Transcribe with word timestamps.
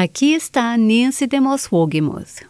Aqui 0.00 0.32
está 0.32 0.78
Nancy 0.78 1.26
DeMoss 1.26 1.68
Wogemuth. 1.72 2.48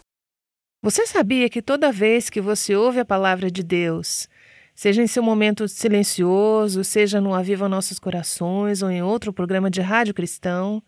Você 0.83 1.07
sabia 1.07 1.49
que 1.49 1.63
toda 1.63 1.91
vez 1.91 2.29
que 2.29 2.39
você 2.39 2.75
ouve 2.75 2.99
a 2.99 3.05
palavra 3.05 3.49
de 3.49 3.63
Deus, 3.63 4.29
seja 4.75 5.01
em 5.01 5.07
seu 5.07 5.23
momento 5.23 5.67
silencioso, 5.67 6.83
seja 6.83 7.19
no 7.19 7.33
Aviva 7.33 7.67
Nossos 7.67 7.97
Corações 7.97 8.83
ou 8.83 8.91
em 8.91 9.01
outro 9.01 9.33
programa 9.33 9.67
de 9.67 9.81
rádio 9.81 10.13
cristão, 10.13 10.83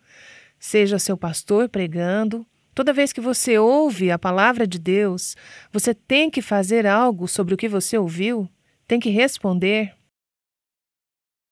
seja 0.56 1.00
seu 1.00 1.16
pastor 1.16 1.68
pregando, 1.68 2.46
toda 2.72 2.92
vez 2.92 3.12
que 3.12 3.20
você 3.20 3.58
ouve 3.58 4.12
a 4.12 4.18
palavra 4.18 4.64
de 4.64 4.78
Deus, 4.78 5.36
você 5.72 5.92
tem 5.92 6.30
que 6.30 6.40
fazer 6.40 6.86
algo 6.86 7.26
sobre 7.26 7.54
o 7.54 7.56
que 7.56 7.68
você 7.68 7.98
ouviu? 7.98 8.48
Tem 8.86 9.00
que 9.00 9.10
responder? 9.10 9.96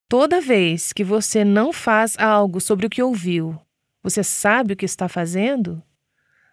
Toda 0.09 0.41
vez 0.41 0.93
que 0.93 1.03
você 1.03 1.45
não 1.45 1.73
faz 1.73 2.17
algo 2.17 2.61
sobre 2.61 2.87
o 2.87 2.91
que 2.91 3.03
ouviu, 3.03 3.61
você 4.03 4.25
sabe 4.25 4.73
o 4.73 4.77
que 4.77 4.85
está 4.85 5.09
fazendo? 5.09 5.83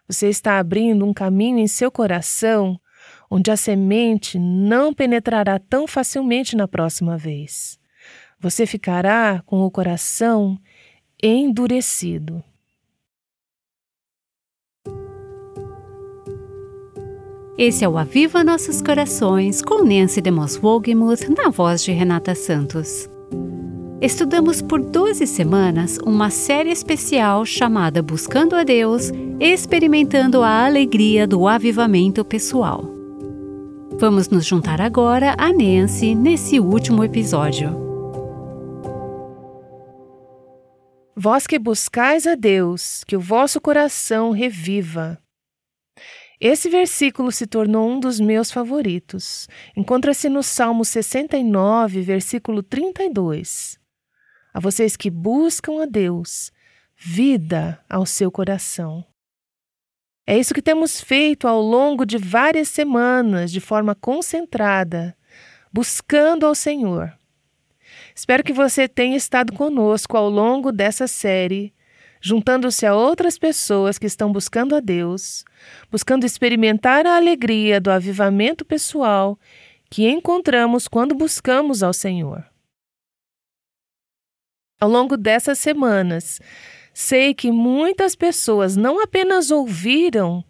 Você 0.06 0.28
está 0.28 0.58
abrindo 0.58 1.04
um 1.04 1.12
caminho 1.12 1.58
em 1.58 1.66
seu 1.66 1.90
coração 1.90 2.80
onde 3.30 3.50
a 3.50 3.56
semente 3.56 4.38
não 4.38 4.92
penetrará 4.92 5.58
tão 5.58 5.86
facilmente 5.86 6.56
na 6.56 6.66
próxima 6.66 7.16
vez. 7.16 7.78
Você 8.40 8.66
ficará 8.66 9.42
com 9.44 9.60
o 9.60 9.70
coração 9.70 10.58
endurecido. 11.22 12.42
Esse 17.58 17.84
é 17.84 17.88
o 17.88 17.98
Aviva 17.98 18.44
Nossos 18.44 18.80
Corações 18.80 19.60
com 19.60 19.82
Nancy 19.82 20.20
DeMoss 20.20 20.60
Wogemuth 20.62 21.28
na 21.36 21.50
voz 21.50 21.82
de 21.82 21.90
Renata 21.90 22.34
Santos. 22.34 23.10
Estudamos 24.00 24.62
por 24.62 24.80
12 24.80 25.26
semanas 25.26 25.98
uma 26.06 26.30
série 26.30 26.70
especial 26.70 27.44
chamada 27.44 28.00
Buscando 28.00 28.54
a 28.54 28.62
Deus, 28.62 29.10
experimentando 29.40 30.40
a 30.44 30.66
alegria 30.66 31.26
do 31.26 31.48
avivamento 31.48 32.24
pessoal. 32.24 32.84
Vamos 33.98 34.28
nos 34.28 34.46
juntar 34.46 34.80
agora 34.80 35.34
a 35.36 35.52
Nancy 35.52 36.14
nesse 36.14 36.60
último 36.60 37.02
episódio. 37.02 37.76
Vós 41.16 41.44
que 41.44 41.58
buscais 41.58 42.24
a 42.24 42.36
Deus, 42.36 43.02
que 43.04 43.16
o 43.16 43.20
vosso 43.20 43.60
coração 43.60 44.30
reviva. 44.30 45.18
Esse 46.40 46.70
versículo 46.70 47.32
se 47.32 47.48
tornou 47.48 47.90
um 47.90 47.98
dos 47.98 48.20
meus 48.20 48.52
favoritos. 48.52 49.48
Encontra-se 49.76 50.28
no 50.28 50.44
Salmo 50.44 50.84
69, 50.84 52.00
versículo 52.00 52.62
32 52.62 53.77
a 54.52 54.60
vocês 54.60 54.96
que 54.96 55.10
buscam 55.10 55.82
a 55.82 55.86
Deus, 55.86 56.50
vida 56.96 57.82
ao 57.88 58.04
seu 58.04 58.30
coração. 58.30 59.04
É 60.26 60.38
isso 60.38 60.52
que 60.52 60.60
temos 60.60 61.00
feito 61.00 61.48
ao 61.48 61.60
longo 61.62 62.04
de 62.04 62.18
várias 62.18 62.68
semanas, 62.68 63.50
de 63.50 63.60
forma 63.60 63.94
concentrada, 63.94 65.16
buscando 65.72 66.44
ao 66.44 66.54
Senhor. 66.54 67.16
Espero 68.14 68.42
que 68.42 68.52
você 68.52 68.88
tenha 68.88 69.16
estado 69.16 69.52
conosco 69.52 70.16
ao 70.16 70.28
longo 70.28 70.72
dessa 70.72 71.06
série, 71.06 71.72
juntando-se 72.20 72.84
a 72.84 72.94
outras 72.94 73.38
pessoas 73.38 73.98
que 73.98 74.06
estão 74.06 74.32
buscando 74.32 74.74
a 74.74 74.80
Deus, 74.80 75.44
buscando 75.90 76.26
experimentar 76.26 77.06
a 77.06 77.16
alegria 77.16 77.80
do 77.80 77.90
avivamento 77.90 78.64
pessoal 78.64 79.38
que 79.88 80.08
encontramos 80.08 80.88
quando 80.88 81.14
buscamos 81.14 81.82
ao 81.82 81.92
Senhor. 81.92 82.47
Ao 84.80 84.88
longo 84.88 85.16
dessas 85.16 85.58
semanas, 85.58 86.40
sei 86.94 87.34
que 87.34 87.50
muitas 87.50 88.14
pessoas 88.14 88.76
não 88.76 89.02
apenas 89.02 89.50
ouviram, 89.50 90.44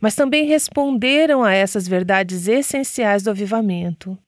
mas 0.00 0.16
também 0.16 0.46
responderam 0.46 1.44
a 1.44 1.52
essas 1.52 1.86
verdades 1.86 2.48
essenciais 2.48 3.22
do 3.22 3.30
avivamento. 3.30 4.18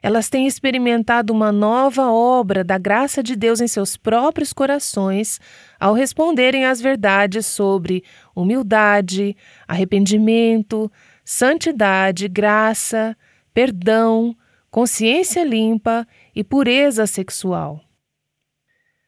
Elas 0.00 0.28
têm 0.28 0.46
experimentado 0.46 1.32
uma 1.32 1.50
nova 1.50 2.10
obra 2.10 2.62
da 2.62 2.78
graça 2.78 3.22
de 3.22 3.34
Deus 3.34 3.60
em 3.60 3.66
seus 3.66 3.96
próprios 3.96 4.52
corações 4.52 5.40
ao 5.80 5.92
responderem 5.92 6.64
às 6.64 6.80
verdades 6.80 7.46
sobre 7.46 8.04
humildade, 8.34 9.36
arrependimento, 9.66 10.90
santidade, 11.24 12.28
graça, 12.28 13.16
perdão, 13.52 14.36
consciência 14.70 15.42
limpa 15.42 16.06
e 16.34 16.44
pureza 16.44 17.04
sexual. 17.06 17.85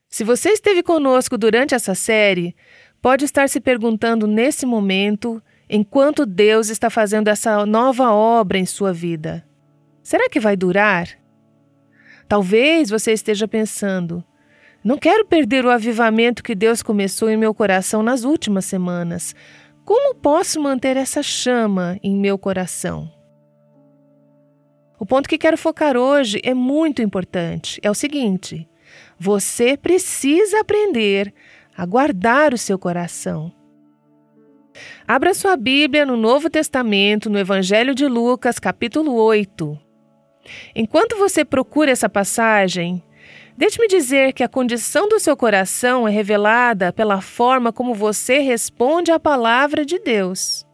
Se 0.09 0.25
você 0.25 0.51
esteve 0.51 0.83
conosco 0.83 1.37
durante 1.37 1.75
essa 1.75 1.95
série, 1.95 2.57
pode 3.01 3.25
estar 3.25 3.49
se 3.49 3.61
perguntando 3.61 4.27
nesse 4.27 4.65
momento 4.65 5.43
enquanto 5.69 6.25
Deus 6.25 6.71
está 6.71 6.89
fazendo 6.89 7.29
essa 7.29 7.67
nova 7.67 8.11
obra 8.11 8.59
em 8.59 8.65
sua 8.65 8.93
vida. 8.93 9.47
Será 10.03 10.29
que 10.31 10.41
vai 10.41 10.57
durar? 10.57 11.09
Talvez 12.27 12.89
você 12.89 13.13
esteja 13.13 13.47
pensando: 13.47 14.25
não 14.83 14.97
quero 14.97 15.27
perder 15.27 15.67
o 15.67 15.71
avivamento 15.71 16.43
que 16.43 16.55
Deus 16.55 16.83
começou 16.83 17.29
em 17.29 17.37
meu 17.37 17.53
coração 17.53 18.03
nas 18.03 18.25
últimas 18.25 18.65
semanas. 18.65 19.35
Como 19.85 20.15
posso 20.15 20.61
manter 20.61 20.97
essa 20.97 21.23
chama 21.23 21.99
em 22.03 22.17
meu 22.17 22.39
coração? 22.39 23.13
O 24.99 25.07
ponto 25.07 25.29
que 25.29 25.39
quero 25.39 25.57
focar 25.57 25.97
hoje 25.97 26.41
é 26.43 26.55
muito 26.55 27.03
importante. 27.03 27.79
É 27.83 27.91
o 27.91 27.95
seguinte: 27.95 28.67
você 29.19 29.77
precisa 29.77 30.61
aprender 30.61 31.33
a 31.77 31.85
guardar 31.85 32.55
o 32.55 32.59
seu 32.59 32.79
coração. 32.79 33.53
Abra 35.07 35.35
sua 35.35 35.57
Bíblia 35.57 36.07
no 36.07 36.17
Novo 36.17 36.49
Testamento, 36.49 37.29
no 37.29 37.39
Evangelho 37.39 37.95
de 37.95 38.07
Lucas, 38.07 38.59
capítulo 38.59 39.15
8. 39.15 39.79
Enquanto 40.75 41.17
você 41.17 41.45
procura 41.45 41.91
essa 41.91 42.09
passagem, 42.09 43.03
deixe-me 43.57 43.89
dizer 43.89 44.33
que 44.33 44.45
a 44.45 44.49
condição 44.49 45.09
do 45.09 45.19
seu 45.19 45.37
coração 45.37 46.07
é 46.07 46.11
revelada 46.11 46.93
pela 46.93 47.21
forma 47.21 47.73
como 47.73 47.95
você 47.95 48.39
responde 48.39 49.11
à 49.11 49.19
palavra 49.19 49.85
de 49.85 49.99
Deus. 49.99 50.65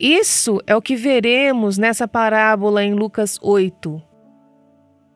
Isso 0.00 0.60
é 0.66 0.74
o 0.74 0.82
que 0.82 0.96
veremos 0.96 1.78
nessa 1.78 2.08
parábola 2.08 2.82
em 2.82 2.94
Lucas 2.94 3.38
8. 3.40 4.13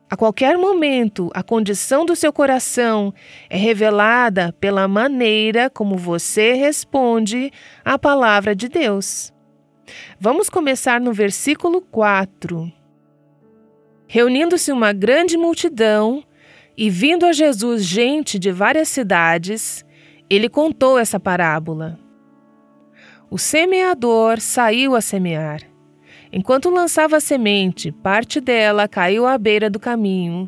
A 0.09 0.17
qualquer 0.17 0.57
momento, 0.57 1.29
a 1.35 1.43
condição 1.43 2.03
do 2.03 2.15
seu 2.15 2.33
coração 2.33 3.13
é 3.47 3.57
revelada 3.57 4.51
pela 4.59 4.87
maneira 4.87 5.69
como 5.69 5.95
você 5.95 6.53
responde 6.53 7.51
à 7.85 7.99
palavra 7.99 8.55
de 8.55 8.67
Deus. 8.67 9.31
Vamos 10.19 10.49
começar 10.49 10.99
no 10.99 11.13
versículo 11.13 11.79
4. 11.79 12.71
Reunindo-se 14.07 14.71
uma 14.71 14.91
grande 14.91 15.37
multidão 15.37 16.23
e 16.75 16.89
vindo 16.89 17.23
a 17.27 17.31
Jesus 17.31 17.85
gente 17.85 18.39
de 18.39 18.51
várias 18.51 18.89
cidades, 18.89 19.85
ele 20.27 20.49
contou 20.49 20.97
essa 20.97 21.19
parábola. 21.19 21.99
O 23.29 23.37
semeador 23.37 24.39
saiu 24.39 24.95
a 24.95 25.01
semear. 25.01 25.68
Enquanto 26.31 26.69
lançava 26.69 27.17
a 27.17 27.19
semente, 27.19 27.91
parte 27.91 28.39
dela 28.39 28.87
caiu 28.87 29.25
à 29.25 29.37
beira 29.37 29.69
do 29.69 29.79
caminho. 29.79 30.47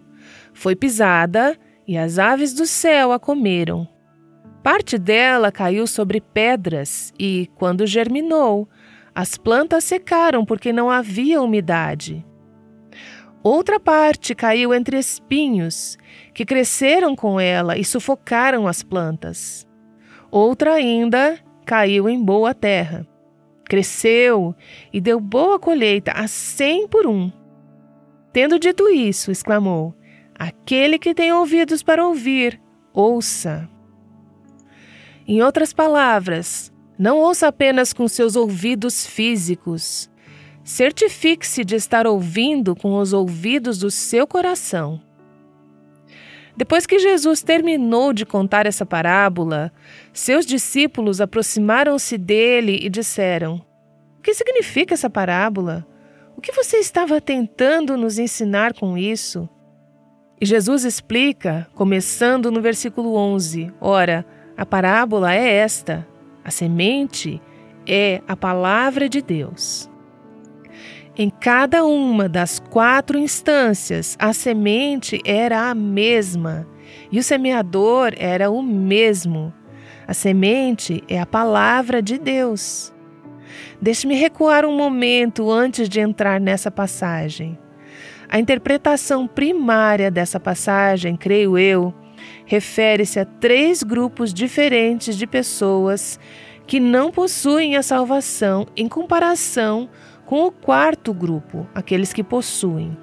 Foi 0.53 0.75
pisada 0.75 1.57
e 1.87 1.97
as 1.97 2.19
aves 2.19 2.53
do 2.53 2.67
céu 2.67 3.11
a 3.11 3.19
comeram. 3.19 3.87
Parte 4.61 4.99
dela 4.99 5.51
caiu 5.51 5.87
sobre 5.87 6.21
pedras 6.21 7.11
e, 7.19 7.49
quando 7.55 7.87
germinou, 7.87 8.69
as 9.13 9.37
plantas 9.37 9.83
secaram 9.83 10.45
porque 10.45 10.71
não 10.71 10.87
havia 10.87 11.41
umidade. 11.41 12.23
Outra 13.43 13.79
parte 13.79 14.35
caiu 14.35 14.71
entre 14.71 14.99
espinhos, 14.99 15.97
que 16.31 16.45
cresceram 16.45 17.15
com 17.15 17.39
ela 17.39 17.75
e 17.75 17.83
sufocaram 17.83 18.67
as 18.67 18.83
plantas. 18.83 19.67
Outra 20.29 20.75
ainda 20.75 21.39
caiu 21.65 22.07
em 22.07 22.23
boa 22.23 22.53
terra 22.53 23.07
cresceu 23.71 24.53
e 24.91 24.99
deu 24.99 25.17
boa 25.17 25.57
colheita 25.57 26.11
a 26.11 26.27
cem 26.27 26.89
por 26.89 27.07
um. 27.07 27.31
Tendo 28.33 28.59
dito 28.59 28.89
isso, 28.89 29.31
exclamou: 29.31 29.95
Aquele 30.37 30.99
que 30.99 31.13
tem 31.13 31.31
ouvidos 31.31 31.81
para 31.81 32.05
ouvir, 32.05 32.61
ouça. 32.93 33.69
Em 35.25 35.41
outras 35.41 35.71
palavras, 35.71 36.69
não 36.99 37.19
ouça 37.19 37.47
apenas 37.47 37.93
com 37.93 38.09
seus 38.09 38.35
ouvidos 38.35 39.07
físicos. 39.07 40.11
Certifique-se 40.65 41.63
de 41.63 41.75
estar 41.75 42.05
ouvindo 42.05 42.75
com 42.75 42.97
os 42.97 43.13
ouvidos 43.13 43.79
do 43.79 43.89
seu 43.89 44.27
coração. 44.27 45.01
Depois 46.55 46.85
que 46.85 46.99
Jesus 46.99 47.41
terminou 47.41 48.13
de 48.13 48.25
contar 48.25 48.65
essa 48.65 48.85
parábola, 48.85 49.71
seus 50.13 50.45
discípulos 50.45 51.21
aproximaram-se 51.21 52.17
dele 52.17 52.79
e 52.81 52.89
disseram: 52.89 53.61
O 54.17 54.21
que 54.21 54.33
significa 54.33 54.93
essa 54.93 55.09
parábola? 55.09 55.85
O 56.35 56.41
que 56.41 56.51
você 56.51 56.77
estava 56.77 57.21
tentando 57.21 57.95
nos 57.95 58.17
ensinar 58.17 58.73
com 58.73 58.97
isso? 58.97 59.47
E 60.39 60.45
Jesus 60.45 60.85
explica, 60.85 61.67
começando 61.75 62.51
no 62.51 62.61
versículo 62.61 63.15
11: 63.15 63.71
Ora, 63.79 64.25
a 64.57 64.65
parábola 64.65 65.33
é 65.33 65.57
esta: 65.57 66.07
A 66.43 66.49
semente 66.49 67.41
é 67.87 68.21
a 68.27 68.35
palavra 68.35 69.07
de 69.07 69.21
Deus. 69.21 69.90
Em 71.21 71.29
cada 71.29 71.85
uma 71.85 72.27
das 72.27 72.57
quatro 72.57 73.15
instâncias, 73.15 74.17
a 74.17 74.33
semente 74.33 75.21
era 75.23 75.69
a 75.69 75.75
mesma 75.75 76.67
e 77.11 77.19
o 77.19 77.23
semeador 77.23 78.11
era 78.17 78.49
o 78.49 78.63
mesmo. 78.63 79.53
A 80.07 80.15
semente 80.15 81.03
é 81.07 81.19
a 81.19 81.25
palavra 81.27 82.01
de 82.01 82.17
Deus. 82.17 82.91
Deixe-me 83.79 84.15
recuar 84.15 84.65
um 84.65 84.75
momento 84.75 85.51
antes 85.51 85.87
de 85.87 85.99
entrar 85.99 86.41
nessa 86.41 86.71
passagem. 86.71 87.55
A 88.27 88.39
interpretação 88.39 89.27
primária 89.27 90.09
dessa 90.09 90.39
passagem, 90.39 91.15
creio 91.15 91.55
eu, 91.55 91.93
refere-se 92.47 93.19
a 93.19 93.25
três 93.25 93.83
grupos 93.83 94.33
diferentes 94.33 95.15
de 95.15 95.27
pessoas 95.27 96.19
que 96.65 96.79
não 96.79 97.11
possuem 97.11 97.77
a 97.77 97.83
salvação 97.83 98.65
em 98.75 98.87
comparação 98.87 99.87
com 100.31 100.45
o 100.45 100.51
quarto 100.51 101.13
grupo, 101.13 101.67
aqueles 101.75 102.13
que 102.13 102.23
possuem. 102.23 102.97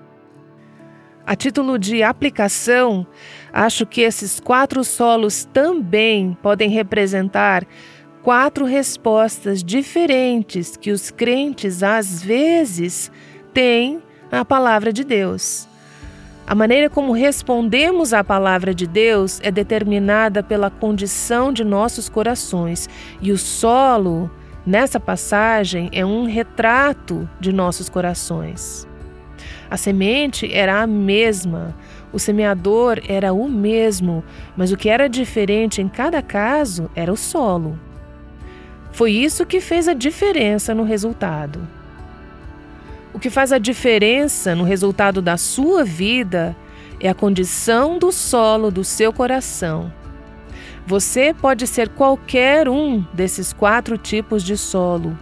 A 1.27 1.37
título 1.37 1.79
de 1.79 2.03
aplicação, 2.03 3.07
acho 3.53 3.85
que 3.85 4.01
esses 4.01 4.41
quatro 4.41 4.83
solos 4.83 5.45
também 5.45 6.35
podem 6.43 6.71
representar 6.71 7.67
quatro 8.23 8.65
respostas 8.65 9.63
diferentes 9.63 10.75
que 10.75 10.91
os 10.91 11.11
crentes 11.11 11.83
às 11.83 12.23
vezes 12.23 13.13
têm 13.53 14.03
à 14.33 14.43
palavra 14.43 14.91
de 14.91 15.05
Deus. 15.05 15.69
A 16.47 16.55
maneira 16.55 16.89
como 16.89 17.13
respondemos 17.13 18.15
à 18.15 18.25
palavra 18.25 18.75
de 18.75 18.87
Deus 18.87 19.39
é 19.43 19.51
determinada 19.51 20.43
pela 20.43 20.71
condição 20.71 21.53
de 21.53 21.63
nossos 21.63 22.09
corações, 22.09 22.89
e 23.21 23.31
o 23.31 23.37
solo, 23.37 24.31
nessa 24.69 25.01
passagem, 25.01 25.89
é 25.93 26.05
um 26.05 26.27
retrato 26.27 27.29
de 27.41 27.53
nossos 27.53 27.89
corações. 27.89 28.87
A 29.71 29.79
semente 29.79 30.53
era 30.53 30.83
a 30.83 30.87
mesma, 30.87 31.75
o 32.13 32.19
semeador 32.19 33.01
era 33.09 33.33
o 33.33 33.49
mesmo, 33.49 34.23
mas 34.55 34.71
o 34.71 34.77
que 34.77 34.91
era 34.91 35.09
diferente 35.09 35.81
em 35.81 35.89
cada 35.89 36.21
caso 36.21 36.91
era 36.95 37.11
o 37.11 37.17
solo. 37.17 37.79
Foi 38.93 39.13
isso 39.13 39.47
que 39.47 39.61
fez 39.61 39.89
a 39.89 39.95
diferença 39.95 40.75
no 40.75 40.85
resultado. 40.85 41.61
O 43.15 43.19
que 43.19 43.31
faz 43.31 43.53
a 43.53 43.59
diferença 43.59 44.55
no 44.55 44.65
resultado 44.65 45.23
da 45.23 45.39
sua 45.39 45.83
vida 45.83 46.55
é 47.01 47.09
a 47.09 47.15
condição 47.15 47.99
do 47.99 48.13
solo 48.13 48.71
do 48.71 48.85
seu 48.85 49.13
coração. 49.13 49.91
Você 50.89 51.35
pode 51.35 51.67
ser 51.67 51.91
qualquer 51.91 52.67
um 52.67 53.05
desses 53.13 53.53
quatro 53.53 53.99
tipos 53.99 54.43
de 54.43 54.57
solo, 54.57 55.19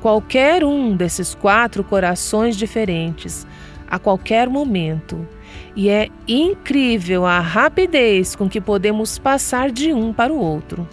qualquer 0.00 0.62
um 0.62 0.94
desses 0.94 1.34
quatro 1.34 1.82
corações 1.82 2.56
diferentes, 2.56 3.44
a 3.90 3.98
qualquer 3.98 4.48
momento. 4.48 5.26
E 5.74 5.88
é 5.88 6.06
incrível 6.28 7.26
a 7.26 7.40
rapidez 7.40 8.36
com 8.36 8.48
que 8.48 8.60
podemos 8.60 9.18
passar 9.18 9.72
de 9.72 9.92
um 9.92 10.12
para 10.12 10.32
o 10.32 10.38
outro. 10.38 10.88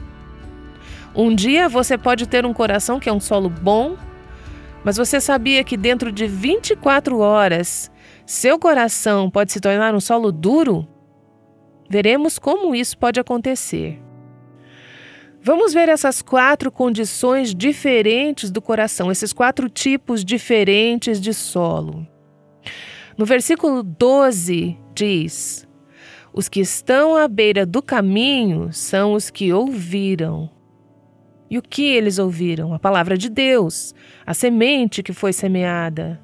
Um 1.13 1.36
dia 1.36 1.69
você 1.69 1.95
pode 1.95 2.25
ter 2.25 2.48
um 2.48 2.54
coração 2.54 3.00
que 3.00 3.07
é 3.07 3.13
um 3.13 3.19
solo 3.19 3.48
bom 3.48 3.95
mas 4.83 4.98
você 4.98 5.19
sabia 5.19 5.63
que 5.63 5.77
dentro 5.77 6.12
de 6.12 6.27
24 6.27 7.18
horas 7.18 7.92
seu 8.25 8.60
coração 8.60 9.31
pode 9.31 9.51
se 9.51 9.60
tornar 9.60 9.95
um 9.95 10.00
solo 10.00 10.31
duro? 10.31 10.88
Veremos 11.89 12.38
como 12.38 12.75
isso 12.75 12.95
pode 12.95 13.19
acontecer. 13.19 14.04
Vamos 15.45 15.75
ver 15.75 15.89
essas 15.89 16.24
quatro 16.24 16.71
condições 16.71 17.53
diferentes 17.53 18.50
do 18.50 18.59
coração, 18.59 19.12
esses 19.12 19.31
quatro 19.31 19.69
tipos 19.69 20.25
diferentes 20.25 21.21
de 21.21 21.36
solo. 21.36 22.03
No 23.15 23.25
versículo 23.25 23.83
12 23.83 24.75
diz: 24.95 25.68
Os 26.33 26.50
que 26.50 26.62
estão 26.62 27.15
à 27.15 27.27
beira 27.27 27.63
do 27.63 27.80
caminho 27.80 28.74
são 28.74 29.13
os 29.13 29.30
que 29.30 29.53
ouviram. 29.53 30.50
E 31.48 31.59
o 31.59 31.62
que 31.62 31.83
eles 31.83 32.18
ouviram? 32.18 32.74
A 32.74 32.80
palavra 32.80 33.15
de 33.15 33.30
Deus, 33.30 33.94
a 34.25 34.33
semente 34.33 35.03
que 35.03 35.13
foi 35.13 35.31
semeada. 35.31 36.19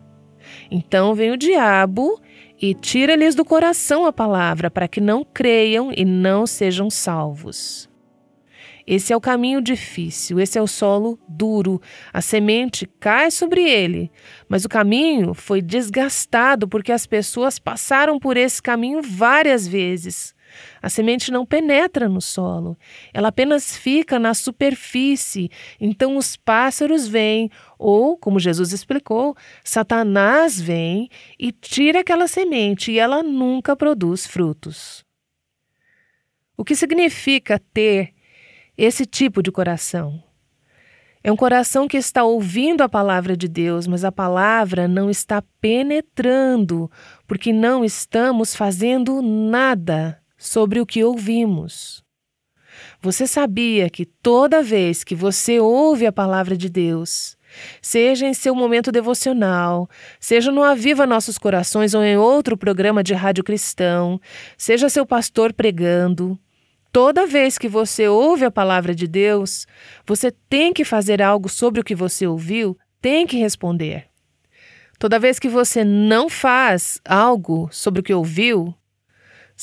Então 0.71 1.13
vem 1.13 1.29
o 1.29 1.38
diabo 1.38 2.19
e 2.59 2.74
tira-lhes 2.74 3.35
do 3.35 3.45
coração 3.45 4.03
a 4.03 4.12
palavra, 4.12 4.71
para 4.71 4.88
que 4.88 5.00
não 5.00 5.24
creiam 5.24 5.91
e 5.95 6.03
não 6.03 6.47
sejam 6.47 6.89
salvos. 6.89 7.90
Esse 8.85 9.13
é 9.13 9.15
o 9.15 9.21
caminho 9.21 9.61
difícil, 9.61 10.39
esse 10.39 10.57
é 10.57 10.61
o 10.61 10.67
solo 10.67 11.19
duro. 11.27 11.81
A 12.11 12.21
semente 12.21 12.89
cai 12.99 13.31
sobre 13.31 13.67
ele, 13.69 14.11
mas 14.49 14.65
o 14.65 14.69
caminho 14.69 15.33
foi 15.33 15.61
desgastado 15.61 16.67
porque 16.67 16.91
as 16.91 17.05
pessoas 17.05 17.59
passaram 17.59 18.19
por 18.19 18.37
esse 18.37 18.61
caminho 18.61 19.01
várias 19.01 19.67
vezes. 19.67 20.33
A 20.81 20.89
semente 20.89 21.31
não 21.31 21.45
penetra 21.45 22.09
no 22.09 22.19
solo, 22.21 22.77
ela 23.13 23.29
apenas 23.29 23.77
fica 23.77 24.19
na 24.19 24.33
superfície. 24.33 25.49
Então 25.79 26.17
os 26.17 26.35
pássaros 26.35 27.07
vêm, 27.07 27.49
ou, 27.77 28.17
como 28.17 28.39
Jesus 28.39 28.73
explicou, 28.73 29.35
Satanás 29.63 30.59
vem 30.59 31.09
e 31.39 31.51
tira 31.51 32.01
aquela 32.01 32.27
semente 32.27 32.91
e 32.91 32.99
ela 32.99 33.23
nunca 33.23 33.75
produz 33.75 34.27
frutos. 34.27 35.05
O 36.57 36.63
que 36.63 36.75
significa 36.75 37.59
ter 37.73 38.13
esse 38.83 39.05
tipo 39.05 39.43
de 39.43 39.51
coração? 39.51 40.23
É 41.23 41.31
um 41.31 41.35
coração 41.35 41.87
que 41.87 41.97
está 41.97 42.23
ouvindo 42.23 42.81
a 42.81 42.89
palavra 42.89 43.37
de 43.37 43.47
Deus, 43.47 43.85
mas 43.85 44.03
a 44.03 44.11
palavra 44.11 44.87
não 44.87 45.07
está 45.07 45.43
penetrando, 45.61 46.89
porque 47.27 47.53
não 47.53 47.85
estamos 47.85 48.55
fazendo 48.55 49.21
nada 49.21 50.19
sobre 50.35 50.79
o 50.79 50.85
que 50.85 51.03
ouvimos. 51.03 52.03
Você 52.99 53.27
sabia 53.27 53.87
que 53.87 54.03
toda 54.03 54.63
vez 54.63 55.03
que 55.03 55.13
você 55.13 55.59
ouve 55.59 56.07
a 56.07 56.11
palavra 56.11 56.57
de 56.57 56.67
Deus, 56.67 57.37
seja 57.83 58.25
em 58.25 58.33
seu 58.33 58.55
momento 58.55 58.91
devocional, 58.91 59.87
seja 60.19 60.51
no 60.51 60.63
Aviva 60.63 61.05
Nossos 61.05 61.37
Corações 61.37 61.93
ou 61.93 62.03
em 62.03 62.17
outro 62.17 62.57
programa 62.57 63.03
de 63.03 63.13
rádio 63.13 63.43
cristão, 63.43 64.19
seja 64.57 64.89
seu 64.89 65.05
pastor 65.05 65.53
pregando, 65.53 66.39
toda 66.91 67.27
vez 67.27 67.57
que 67.57 67.67
você 67.67 68.07
ouve 68.07 68.45
a 68.45 68.51
palavra 68.51 68.93
de 68.93 69.07
Deus, 69.07 69.65
você 70.05 70.31
tem 70.31 70.73
que 70.73 70.85
fazer 70.85 71.21
algo 71.21 71.50
sobre 71.50 71.79
o 71.81 71.83
que 71.83 71.95
você 71.95 72.27
ouviu, 72.27 72.77
tem 73.01 73.25
que 73.25 73.38
responder. 73.38 74.05
Toda 75.00 75.19
vez 75.19 75.39
que 75.39 75.50
você 75.50 75.83
não 75.83 76.29
faz 76.29 77.01
algo 77.03 77.67
sobre 77.71 78.01
o 78.01 78.03
que 78.03 78.13
ouviu, 78.13 78.75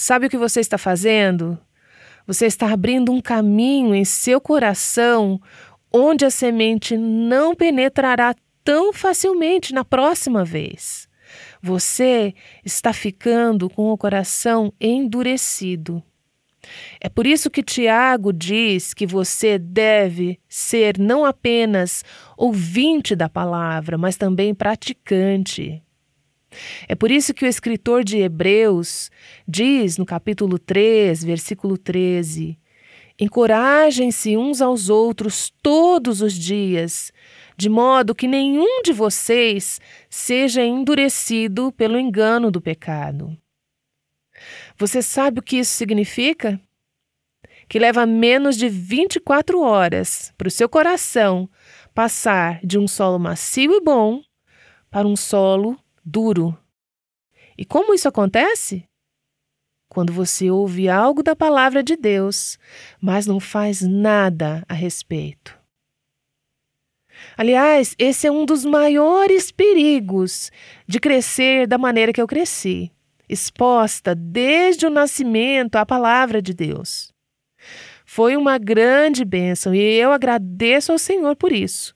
Sabe 0.01 0.27
o 0.27 0.31
que 0.31 0.39
você 0.39 0.61
está 0.61 0.79
fazendo? 0.79 1.59
Você 2.25 2.47
está 2.47 2.73
abrindo 2.73 3.11
um 3.11 3.21
caminho 3.21 3.93
em 3.93 4.05
seu 4.05 4.41
coração 4.41 5.41
onde 5.93 6.25
a 6.25 6.31
semente 6.31 6.97
não 6.97 7.53
penetrará 7.53 8.33
tão 8.63 8.93
facilmente 8.93 9.75
na 9.75 9.85
próxima 9.85 10.45
vez. 10.45 11.09
Você 11.61 12.33
está 12.65 12.93
ficando 12.93 13.69
com 13.69 13.91
o 13.91 13.99
coração 13.99 14.73
endurecido. 14.81 16.01
É 17.01 17.09
por 17.09 17.27
isso 17.27 17.51
que 17.51 17.63
Tiago 17.63 18.33
diz 18.33 18.93
que 18.95 19.07
você 19.07 19.59
deve 19.59 20.39
ser 20.49 20.99
não 20.99 21.25
apenas 21.25 22.05
ouvinte 22.37 23.15
da 23.15 23.29
palavra, 23.29 23.97
mas 23.97 24.17
também 24.17 24.55
praticante. 24.55 25.83
É 26.89 26.95
por 26.95 27.11
isso 27.11 27.35
que 27.35 27.45
o 27.45 27.49
escritor 27.49 28.03
de 28.03 28.19
Hebreus 28.19 29.11
diz 29.47 29.99
no 29.99 30.07
capítulo 30.07 30.59
3, 30.59 31.23
versículo 31.23 31.77
13: 31.77 32.59
Encorajem-se 33.21 34.37
uns 34.37 34.63
aos 34.63 34.89
outros 34.89 35.53
todos 35.63 36.23
os 36.23 36.33
dias, 36.33 37.13
de 37.57 37.69
modo 37.69 38.15
que 38.15 38.29
nenhum 38.29 38.83
de 38.83 38.93
vocês 38.93 39.81
seja 40.09 40.63
endurecido 40.65 41.73
pelo 41.73 41.99
engano 41.99 42.51
do 42.51 42.61
pecado. 42.61 43.37
Você 44.77 45.03
sabe 45.03 45.41
o 45.41 45.43
que 45.43 45.59
isso 45.59 45.73
significa? 45.73 46.61
Que 47.69 47.79
leva 47.79 48.07
menos 48.07 48.57
de 48.57 48.69
24 48.69 49.61
horas 49.61 50.33
para 50.37 50.49
o 50.49 50.51
seu 50.51 50.69
coração 50.69 51.49
passar 51.95 52.61
de 52.65 52.79
um 52.79 52.87
solo 52.87 53.19
macio 53.19 53.75
e 53.75 53.81
bom 53.81 54.23
para 54.91 55.07
um 55.07 55.17
solo 55.17 55.79
duro. 56.05 56.57
E 57.57 57.65
como 57.65 57.93
isso 57.93 58.09
acontece? 58.09 58.85
Quando 59.89 60.13
você 60.13 60.51
ouve 60.51 60.89
algo 60.89 61.23
da 61.23 61.35
palavra 61.35 61.83
de 61.83 61.97
Deus, 61.97 62.59
mas 63.01 63.27
não 63.27 63.41
faz 63.41 63.81
nada 63.83 64.65
a 64.69 64.75
respeito. 64.75 65.59
Aliás, 67.37 67.95
esse 67.99 68.27
é 68.27 68.31
um 68.31 68.45
dos 68.45 68.65
maiores 68.65 69.51
perigos 69.51 70.53
de 70.87 71.01
crescer 71.01 71.67
da 71.67 71.79
maneira 71.79 72.13
que 72.13 72.21
eu 72.21 72.27
cresci, 72.27 72.93
exposta 73.29 74.15
desde 74.15 74.87
o 74.87 74.91
nascimento 74.91 75.77
à 75.77 75.85
palavra 75.85 76.41
de 76.41 76.55
Deus. 76.55 77.13
Foi 78.05 78.37
uma 78.37 78.57
grande 78.59 79.25
bênção 79.25 79.75
e 79.75 79.81
eu 79.81 80.11
agradeço 80.11 80.93
ao 80.93 80.99
Senhor 80.99 81.37
por 81.37 81.53
isso. 81.53 81.95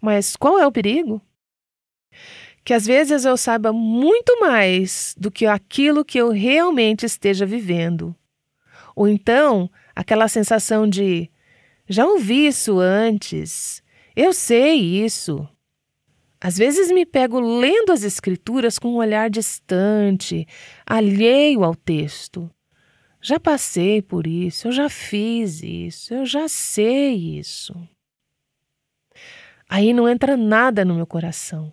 Mas 0.00 0.36
qual 0.36 0.58
é 0.58 0.66
o 0.66 0.72
perigo? 0.72 1.22
Que 2.64 2.74
às 2.74 2.86
vezes 2.86 3.24
eu 3.24 3.36
saiba 3.36 3.72
muito 3.72 4.38
mais 4.40 5.14
do 5.18 5.30
que 5.30 5.46
aquilo 5.46 6.04
que 6.04 6.18
eu 6.18 6.30
realmente 6.30 7.06
esteja 7.06 7.46
vivendo. 7.46 8.14
Ou 8.94 9.08
então, 9.08 9.70
aquela 9.94 10.28
sensação 10.28 10.88
de 10.88 11.30
já 11.88 12.06
ouvi 12.06 12.46
isso 12.46 12.78
antes, 12.78 13.82
eu 14.16 14.32
sei 14.32 15.04
isso. 15.04 15.46
Às 16.44 16.58
vezes 16.58 16.92
me 16.92 17.06
pego 17.06 17.40
lendo 17.40 17.90
as 17.90 18.02
Escrituras 18.02 18.78
com 18.78 18.88
um 18.88 18.96
olhar 18.96 19.30
distante, 19.30 20.46
alheio 20.84 21.64
ao 21.64 21.74
texto. 21.74 22.50
Já 23.18 23.40
passei 23.40 24.02
por 24.02 24.26
isso, 24.26 24.68
eu 24.68 24.72
já 24.72 24.90
fiz 24.90 25.62
isso, 25.62 26.12
eu 26.12 26.26
já 26.26 26.46
sei 26.46 27.38
isso. 27.38 27.74
Aí 29.66 29.94
não 29.94 30.06
entra 30.06 30.36
nada 30.36 30.84
no 30.84 30.94
meu 30.94 31.06
coração. 31.06 31.72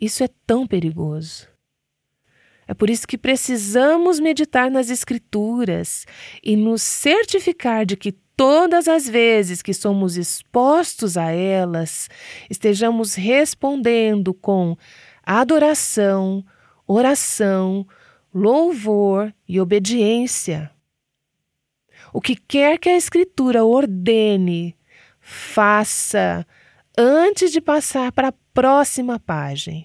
Isso 0.00 0.24
é 0.24 0.28
tão 0.46 0.66
perigoso. 0.66 1.46
É 2.66 2.72
por 2.72 2.88
isso 2.88 3.06
que 3.06 3.18
precisamos 3.18 4.18
meditar 4.18 4.70
nas 4.70 4.88
Escrituras 4.88 6.06
e 6.42 6.56
nos 6.56 6.80
certificar 6.80 7.84
de 7.84 7.98
que 7.98 8.12
todas 8.42 8.88
as 8.88 9.08
vezes 9.08 9.62
que 9.62 9.72
somos 9.72 10.16
expostos 10.16 11.16
a 11.16 11.30
elas, 11.30 12.10
estejamos 12.50 13.14
respondendo 13.14 14.34
com 14.34 14.76
adoração, 15.22 16.44
oração, 16.84 17.86
louvor 18.34 19.32
e 19.48 19.60
obediência. 19.60 20.72
O 22.12 22.20
que 22.20 22.34
quer 22.34 22.80
que 22.80 22.88
a 22.88 22.96
Escritura 22.96 23.64
ordene, 23.64 24.76
faça 25.20 26.44
antes 26.98 27.52
de 27.52 27.60
passar 27.60 28.10
para 28.10 28.30
a 28.30 28.34
próxima 28.52 29.20
página. 29.20 29.84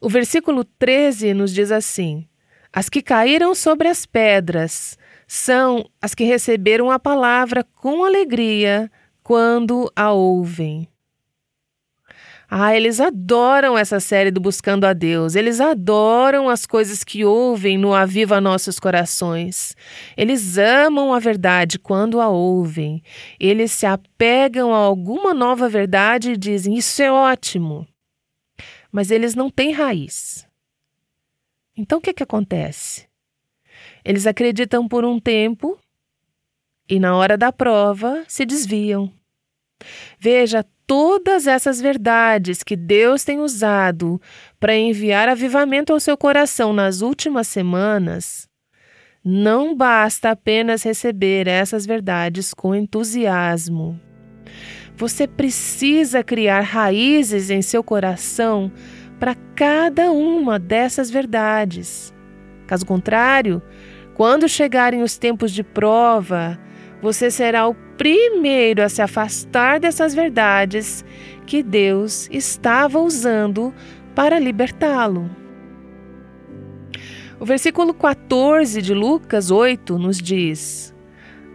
O 0.00 0.08
versículo 0.08 0.62
13 0.62 1.34
nos 1.34 1.52
diz 1.52 1.72
assim: 1.72 2.24
As 2.72 2.88
que 2.88 3.02
caíram 3.02 3.52
sobre 3.52 3.88
as 3.88 4.06
pedras 4.06 4.96
são 5.32 5.88
as 5.98 6.14
que 6.14 6.24
receberam 6.24 6.90
a 6.90 6.98
palavra 6.98 7.64
com 7.64 8.04
alegria 8.04 8.90
quando 9.22 9.90
a 9.96 10.12
ouvem. 10.12 10.86
Ah, 12.50 12.76
eles 12.76 13.00
adoram 13.00 13.78
essa 13.78 13.98
série 13.98 14.30
do 14.30 14.42
Buscando 14.42 14.84
a 14.84 14.92
Deus. 14.92 15.34
Eles 15.34 15.58
adoram 15.58 16.50
as 16.50 16.66
coisas 16.66 17.02
que 17.02 17.24
ouvem 17.24 17.78
no 17.78 17.94
Aviva 17.94 18.42
Nossos 18.42 18.78
Corações. 18.78 19.74
Eles 20.18 20.58
amam 20.58 21.14
a 21.14 21.18
verdade 21.18 21.78
quando 21.78 22.20
a 22.20 22.28
ouvem. 22.28 23.02
Eles 23.40 23.72
se 23.72 23.86
apegam 23.86 24.74
a 24.74 24.76
alguma 24.76 25.32
nova 25.32 25.66
verdade 25.66 26.32
e 26.32 26.36
dizem: 26.36 26.76
Isso 26.76 27.00
é 27.00 27.10
ótimo. 27.10 27.88
Mas 28.92 29.10
eles 29.10 29.34
não 29.34 29.48
têm 29.48 29.72
raiz. 29.72 30.46
Então 31.74 32.00
o 32.00 32.02
que, 32.02 32.12
que 32.12 32.22
acontece? 32.22 33.10
Eles 34.04 34.26
acreditam 34.26 34.88
por 34.88 35.04
um 35.04 35.18
tempo 35.18 35.78
e, 36.88 36.98
na 36.98 37.16
hora 37.16 37.36
da 37.36 37.52
prova, 37.52 38.24
se 38.26 38.44
desviam. 38.44 39.12
Veja 40.18 40.64
todas 40.86 41.46
essas 41.46 41.80
verdades 41.80 42.62
que 42.62 42.76
Deus 42.76 43.24
tem 43.24 43.40
usado 43.40 44.20
para 44.60 44.76
enviar 44.76 45.28
avivamento 45.28 45.92
ao 45.92 46.00
seu 46.00 46.16
coração 46.16 46.72
nas 46.72 47.00
últimas 47.00 47.48
semanas. 47.48 48.48
Não 49.24 49.76
basta 49.76 50.30
apenas 50.30 50.82
receber 50.82 51.46
essas 51.46 51.86
verdades 51.86 52.52
com 52.52 52.74
entusiasmo. 52.74 53.98
Você 54.96 55.26
precisa 55.26 56.22
criar 56.22 56.60
raízes 56.60 57.48
em 57.48 57.62
seu 57.62 57.82
coração 57.82 58.70
para 59.18 59.34
cada 59.54 60.10
uma 60.10 60.58
dessas 60.58 61.10
verdades. 61.10 62.12
Caso 62.66 62.84
contrário, 62.84 63.62
quando 64.14 64.48
chegarem 64.48 65.02
os 65.02 65.16
tempos 65.16 65.52
de 65.52 65.62
prova, 65.62 66.58
você 67.00 67.30
será 67.30 67.66
o 67.66 67.74
primeiro 67.96 68.82
a 68.82 68.88
se 68.88 69.02
afastar 69.02 69.80
dessas 69.80 70.14
verdades 70.14 71.04
que 71.46 71.62
Deus 71.62 72.28
estava 72.30 73.00
usando 73.00 73.74
para 74.14 74.38
libertá-lo. 74.38 75.30
O 77.40 77.44
versículo 77.44 77.92
14 77.92 78.80
de 78.80 78.94
Lucas 78.94 79.50
8 79.50 79.98
nos 79.98 80.18
diz: 80.18 80.94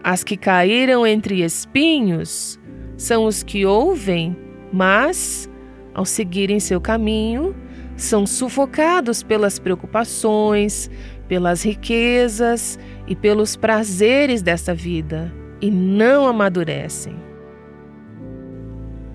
As 0.03 0.23
que 0.23 0.35
caíram 0.35 1.07
entre 1.07 1.43
espinhos 1.43 2.59
são 2.97 3.25
os 3.25 3.43
que 3.43 3.65
ouvem, 3.65 4.35
mas, 4.73 5.49
ao 5.93 6.03
seguirem 6.03 6.59
seu 6.59 6.81
caminho, 6.81 7.55
são 7.95 8.27
sufocados 8.27 9.23
pelas 9.23 9.57
preocupações, 9.57 10.89
pelas 11.27 11.63
riquezas 11.63 12.79
e 13.07 13.15
pelos 13.15 13.55
prazeres 13.55 14.41
desta 14.41 14.73
vida 14.73 15.33
e 15.61 15.69
não 15.69 16.27
amadurecem. 16.27 17.15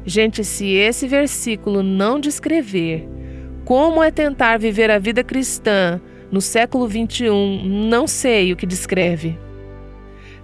Gente, 0.04 0.42
se 0.42 0.74
esse 0.74 1.06
versículo 1.06 1.82
não 1.82 2.18
descrever 2.18 3.08
como 3.64 4.02
é 4.02 4.10
tentar 4.10 4.58
viver 4.58 4.90
a 4.90 4.98
vida 4.98 5.22
cristã 5.22 6.00
no 6.30 6.40
século 6.40 6.88
21, 6.88 7.64
não 7.88 8.06
sei 8.06 8.52
o 8.52 8.56
que 8.56 8.66
descreve. 8.66 9.38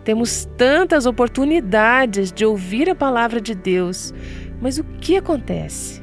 Temos 0.05 0.49
tantas 0.57 1.07
oportunidades 1.07 2.31
de 2.31 2.45
ouvir 2.45 2.89
a 2.89 2.95
palavra 2.95 3.41
de 3.41 3.55
Deus, 3.55 4.15
mas 4.61 4.79
o 4.79 4.85
que 4.85 5.17
acontece? 5.17 6.03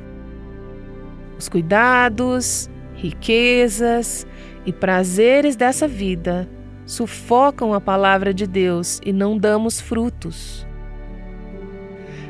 Os 1.37 1.47
cuidados, 1.47 2.69
riquezas 2.95 4.27
e 4.65 4.73
prazeres 4.73 5.55
dessa 5.55 5.87
vida 5.87 6.49
sufocam 6.85 7.73
a 7.73 7.81
palavra 7.81 8.33
de 8.33 8.45
Deus 8.45 8.99
e 9.05 9.11
não 9.11 9.37
damos 9.37 9.79
frutos. 9.81 10.65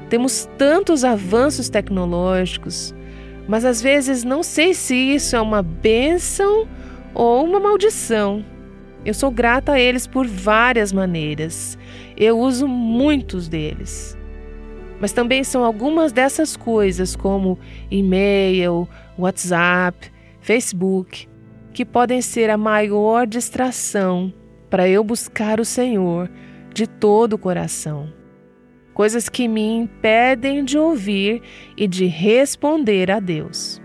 Temos 0.09 0.47
tantos 0.57 1.03
avanços 1.03 1.67
tecnológicos, 1.69 2.93
mas 3.47 3.65
às 3.65 3.81
vezes 3.81 4.23
não 4.23 4.43
sei 4.43 4.73
se 4.73 4.95
isso 4.95 5.35
é 5.35 5.41
uma 5.41 5.61
bênção 5.61 6.67
ou 7.13 7.43
uma 7.43 7.59
maldição. 7.59 8.43
Eu 9.03 9.13
sou 9.13 9.29
grata 9.29 9.73
a 9.73 9.79
eles 9.79 10.07
por 10.07 10.25
várias 10.25 10.91
maneiras. 10.91 11.77
Eu 12.17 12.39
uso 12.39 12.67
muitos 12.67 13.47
deles. 13.47 14.17
Mas 14.99 15.11
também 15.11 15.43
são 15.43 15.63
algumas 15.63 16.11
dessas 16.11 16.55
coisas, 16.55 17.15
como 17.15 17.59
e-mail, 17.91 18.87
WhatsApp, 19.17 20.11
Facebook, 20.39 21.27
que 21.75 21.83
podem 21.83 22.21
ser 22.21 22.49
a 22.49 22.57
maior 22.57 23.27
distração 23.27 24.33
para 24.69 24.87
eu 24.87 25.03
buscar 25.03 25.59
o 25.59 25.65
Senhor 25.65 26.31
de 26.73 26.87
todo 26.87 27.33
o 27.33 27.37
coração. 27.37 28.13
Coisas 28.93 29.27
que 29.27 29.45
me 29.45 29.75
impedem 29.75 30.63
de 30.63 30.77
ouvir 30.77 31.41
e 31.75 31.85
de 31.85 32.05
responder 32.05 33.11
a 33.11 33.19
Deus. 33.19 33.81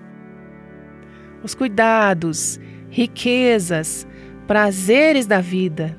Os 1.43 1.53
cuidados, 1.53 2.61
riquezas, 2.91 4.07
prazeres 4.47 5.27
da 5.27 5.41
vida. 5.41 5.99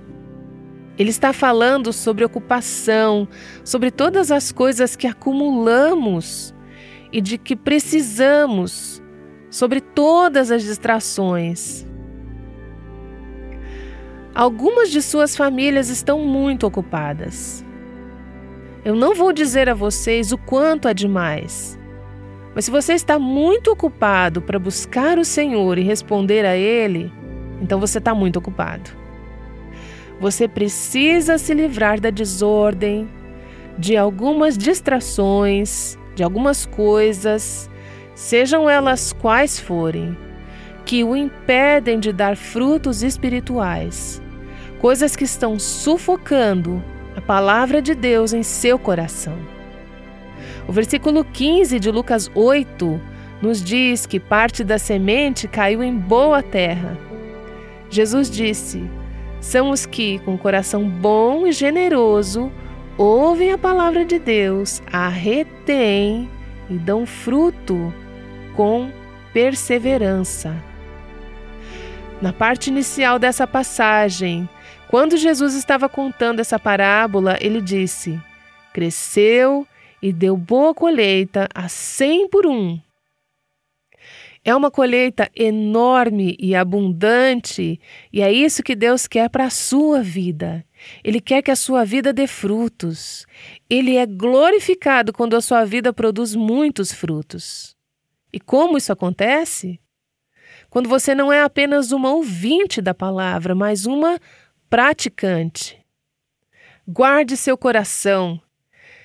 Ele 0.97 1.09
está 1.09 1.33
falando 1.33 1.91
sobre 1.91 2.23
ocupação, 2.23 3.27
sobre 3.65 3.91
todas 3.91 4.31
as 4.31 4.49
coisas 4.49 4.95
que 4.95 5.07
acumulamos 5.07 6.55
e 7.11 7.19
de 7.19 7.37
que 7.37 7.55
precisamos, 7.55 8.90
sobre 9.51 9.81
todas 9.81 10.49
as 10.49 10.63
distrações. 10.63 11.85
Algumas 14.33 14.89
de 14.89 15.01
suas 15.01 15.35
famílias 15.35 15.89
estão 15.89 16.19
muito 16.19 16.65
ocupadas. 16.65 17.63
Eu 18.83 18.95
não 18.95 19.13
vou 19.13 19.31
dizer 19.31 19.69
a 19.69 19.75
vocês 19.75 20.31
o 20.31 20.37
quanto 20.37 20.87
é 20.87 20.93
demais, 20.93 21.77
mas 22.55 22.65
se 22.65 22.71
você 22.71 22.93
está 22.93 23.19
muito 23.19 23.71
ocupado 23.71 24.41
para 24.41 24.57
buscar 24.57 25.19
o 25.19 25.25
Senhor 25.25 25.77
e 25.77 25.83
responder 25.83 26.45
a 26.45 26.55
Ele, 26.55 27.11
então 27.61 27.79
você 27.79 27.97
está 27.97 28.15
muito 28.15 28.39
ocupado. 28.39 28.89
Você 30.19 30.47
precisa 30.47 31.37
se 31.37 31.53
livrar 31.53 31.99
da 31.99 32.09
desordem, 32.09 33.09
de 33.77 33.95
algumas 33.97 34.57
distrações, 34.57 35.97
de 36.15 36.23
algumas 36.23 36.65
coisas, 36.65 37.70
sejam 38.21 38.69
elas 38.69 39.11
quais 39.11 39.59
forem 39.59 40.15
que 40.85 41.03
o 41.03 41.15
impedem 41.15 41.99
de 41.99 42.13
dar 42.13 42.37
frutos 42.37 43.01
espirituais, 43.01 44.21
coisas 44.77 45.15
que 45.15 45.23
estão 45.23 45.57
sufocando 45.57 46.83
a 47.15 47.21
palavra 47.21 47.81
de 47.81 47.95
Deus 47.95 48.31
em 48.31 48.43
seu 48.43 48.77
coração. 48.77 49.35
O 50.67 50.71
versículo 50.71 51.25
15 51.25 51.79
de 51.79 51.89
Lucas 51.89 52.29
8 52.35 53.01
nos 53.41 53.59
diz 53.59 54.05
que 54.05 54.19
parte 54.19 54.63
da 54.63 54.77
semente 54.77 55.47
caiu 55.47 55.81
em 55.81 55.97
boa 55.97 56.43
terra. 56.43 56.95
Jesus 57.89 58.29
disse: 58.29 58.87
são 59.39 59.71
os 59.71 59.87
que, 59.87 60.19
com 60.19 60.37
coração 60.37 60.87
bom 60.87 61.47
e 61.47 61.51
generoso, 61.51 62.51
ouvem 62.99 63.51
a 63.51 63.57
palavra 63.57 64.05
de 64.05 64.19
Deus, 64.19 64.79
a 64.93 65.09
retêm 65.09 66.29
e 66.69 66.75
dão 66.75 67.07
fruto 67.07 67.91
com 68.55 68.91
perseverança. 69.33 70.55
Na 72.21 72.31
parte 72.31 72.69
inicial 72.69 73.17
dessa 73.17 73.47
passagem, 73.47 74.47
quando 74.87 75.17
Jesus 75.17 75.55
estava 75.55 75.89
contando 75.89 76.39
essa 76.39 76.59
parábola, 76.59 77.37
ele 77.41 77.61
disse: 77.61 78.19
Cresceu 78.73 79.65
e 80.01 80.11
deu 80.11 80.35
boa 80.35 80.73
colheita 80.73 81.47
a 81.53 81.67
cem 81.67 82.27
por 82.27 82.45
um. 82.45 82.79
É 84.43 84.55
uma 84.55 84.71
colheita 84.71 85.29
enorme 85.35 86.35
e 86.39 86.55
abundante, 86.55 87.79
e 88.11 88.21
é 88.21 88.33
isso 88.33 88.63
que 88.63 88.75
Deus 88.75 89.05
quer 89.05 89.29
para 89.29 89.45
a 89.45 89.51
sua 89.51 90.01
vida. 90.01 90.65
Ele 91.03 91.21
quer 91.21 91.43
que 91.43 91.51
a 91.51 91.55
sua 91.55 91.85
vida 91.85 92.11
dê 92.11 92.25
frutos. 92.25 93.25
Ele 93.69 93.97
é 93.97 94.05
glorificado 94.05 95.13
quando 95.13 95.35
a 95.35 95.41
sua 95.41 95.63
vida 95.63 95.93
produz 95.93 96.35
muitos 96.35 96.91
frutos. 96.91 97.75
E 98.31 98.39
como 98.39 98.77
isso 98.77 98.91
acontece? 98.91 99.79
Quando 100.69 100.87
você 100.87 101.13
não 101.13 101.31
é 101.31 101.41
apenas 101.43 101.91
uma 101.91 102.13
ouvinte 102.13 102.81
da 102.81 102.93
palavra, 102.93 103.53
mas 103.53 103.85
uma 103.85 104.19
praticante. 104.69 105.77
Guarde 106.87 107.35
seu 107.35 107.57
coração. 107.57 108.41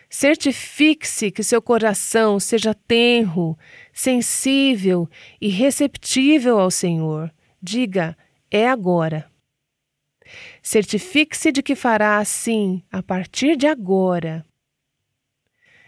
Certifique-se 0.09 1.30
que 1.30 1.42
seu 1.42 1.61
coração 1.61 2.38
seja 2.38 2.73
tenro, 2.73 3.59
sensível 3.92 5.09
e 5.40 5.49
receptível 5.49 6.61
ao 6.61 6.71
Senhor. 6.71 7.33
Diga: 7.61 8.16
é 8.50 8.68
agora. 8.68 9.28
Certifique-se 10.62 11.50
de 11.52 11.62
que 11.62 11.75
fará 11.75 12.18
assim 12.18 12.83
a 12.90 13.02
partir 13.02 13.56
de 13.56 13.66
agora. 13.66 14.45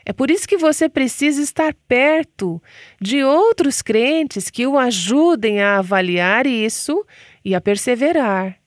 É 0.09 0.13
por 0.15 0.31
isso 0.31 0.49
que 0.49 0.57
você 0.57 0.89
precisa 0.89 1.43
estar 1.43 1.75
perto 1.87 2.63
de 2.99 3.23
outros 3.23 3.83
crentes 3.83 4.49
que 4.49 4.67
o 4.67 4.79
ajudem 4.79 5.61
a 5.61 5.81
avaliar 5.81 6.47
isso 6.47 7.05
e 7.45 7.55
a 7.55 7.61
perseverar. 7.61 8.59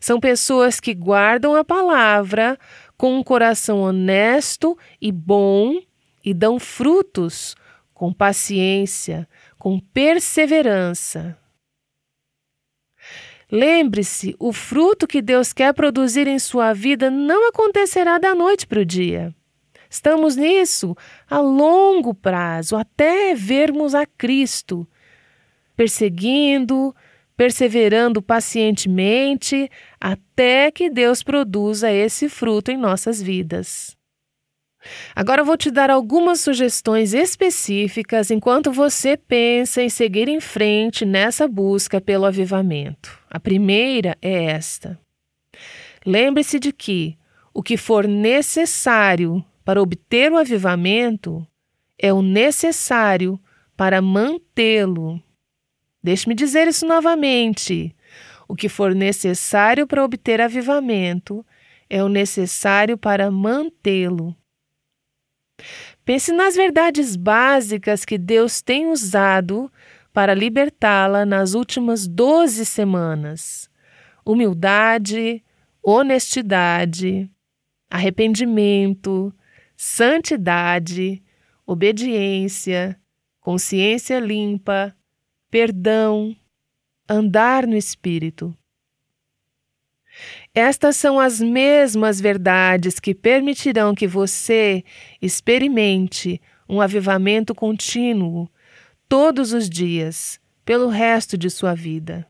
São 0.00 0.18
pessoas 0.18 0.80
que 0.80 0.92
guardam 0.92 1.54
a 1.54 1.62
palavra 1.62 2.58
com 2.96 3.16
um 3.16 3.22
coração 3.22 3.78
honesto 3.78 4.76
e 5.00 5.12
bom 5.12 5.80
e 6.24 6.34
dão 6.34 6.58
frutos 6.58 7.54
com 7.94 8.12
paciência, 8.12 9.28
com 9.56 9.78
perseverança. 9.78 11.38
Lembre-se: 13.48 14.34
o 14.36 14.52
fruto 14.52 15.06
que 15.06 15.22
Deus 15.22 15.52
quer 15.52 15.72
produzir 15.74 16.26
em 16.26 16.40
sua 16.40 16.72
vida 16.72 17.08
não 17.08 17.48
acontecerá 17.48 18.18
da 18.18 18.34
noite 18.34 18.66
para 18.66 18.80
o 18.80 18.84
dia. 18.84 19.32
Estamos 19.90 20.36
nisso 20.36 20.96
a 21.28 21.38
longo 21.40 22.12
prazo, 22.14 22.76
até 22.76 23.34
vermos 23.34 23.94
a 23.94 24.04
Cristo, 24.04 24.86
perseguindo, 25.76 26.94
perseverando 27.36 28.20
pacientemente, 28.20 29.70
até 30.00 30.70
que 30.70 30.90
Deus 30.90 31.22
produza 31.22 31.90
esse 31.90 32.28
fruto 32.28 32.70
em 32.70 32.76
nossas 32.76 33.22
vidas. 33.22 33.96
Agora 35.14 35.42
vou 35.42 35.56
te 35.56 35.70
dar 35.70 35.90
algumas 35.90 36.40
sugestões 36.40 37.12
específicas 37.12 38.30
enquanto 38.30 38.72
você 38.72 39.16
pensa 39.16 39.82
em 39.82 39.88
seguir 39.88 40.28
em 40.28 40.40
frente 40.40 41.04
nessa 41.04 41.48
busca 41.48 42.00
pelo 42.00 42.24
avivamento. 42.24 43.18
A 43.30 43.40
primeira 43.40 44.16
é 44.22 44.44
esta. 44.44 44.98
Lembre-se 46.06 46.58
de 46.58 46.72
que 46.72 47.18
o 47.52 47.62
que 47.62 47.76
for 47.76 48.06
necessário 48.06 49.44
para 49.68 49.82
obter 49.82 50.32
o 50.32 50.38
avivamento 50.38 51.46
é 51.98 52.10
o 52.10 52.22
necessário 52.22 53.38
para 53.76 54.00
mantê-lo. 54.00 55.22
Deixe-me 56.02 56.34
dizer 56.34 56.66
isso 56.66 56.86
novamente. 56.86 57.94
O 58.48 58.56
que 58.56 58.66
for 58.66 58.94
necessário 58.94 59.86
para 59.86 60.02
obter 60.02 60.40
avivamento 60.40 61.44
é 61.90 62.02
o 62.02 62.08
necessário 62.08 62.96
para 62.96 63.30
mantê-lo. 63.30 64.34
Pense 66.02 66.32
nas 66.32 66.56
verdades 66.56 67.14
básicas 67.14 68.06
que 68.06 68.16
Deus 68.16 68.62
tem 68.62 68.86
usado 68.86 69.70
para 70.14 70.32
libertá-la 70.32 71.26
nas 71.26 71.52
últimas 71.52 72.08
12 72.08 72.64
semanas: 72.64 73.68
humildade, 74.24 75.44
honestidade, 75.82 77.30
arrependimento, 77.90 79.30
santidade, 79.80 81.22
obediência, 81.64 83.00
consciência 83.40 84.18
limpa, 84.18 84.92
perdão, 85.48 86.36
andar 87.08 87.64
no 87.64 87.76
Espírito. 87.76 88.52
Estas 90.52 90.96
são 90.96 91.20
as 91.20 91.40
mesmas 91.40 92.20
verdades 92.20 92.98
que 92.98 93.14
permitirão 93.14 93.94
que 93.94 94.08
você 94.08 94.82
experimente 95.22 96.42
um 96.68 96.80
avivamento 96.80 97.54
contínuo 97.54 98.50
todos 99.08 99.52
os 99.52 99.70
dias, 99.70 100.40
pelo 100.64 100.88
resto 100.88 101.38
de 101.38 101.48
sua 101.48 101.72
vida. 101.72 102.26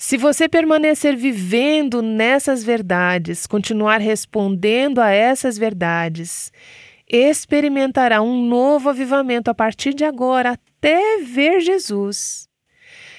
Se 0.00 0.16
você 0.16 0.48
permanecer 0.48 1.16
vivendo 1.16 2.00
nessas 2.00 2.62
verdades, 2.62 3.48
continuar 3.48 4.00
respondendo 4.00 5.00
a 5.00 5.10
essas 5.10 5.58
verdades, 5.58 6.52
experimentará 7.10 8.22
um 8.22 8.46
novo 8.46 8.90
avivamento 8.90 9.50
a 9.50 9.54
partir 9.54 9.92
de 9.92 10.04
agora 10.04 10.52
até 10.52 11.18
ver 11.18 11.60
Jesus. 11.60 12.48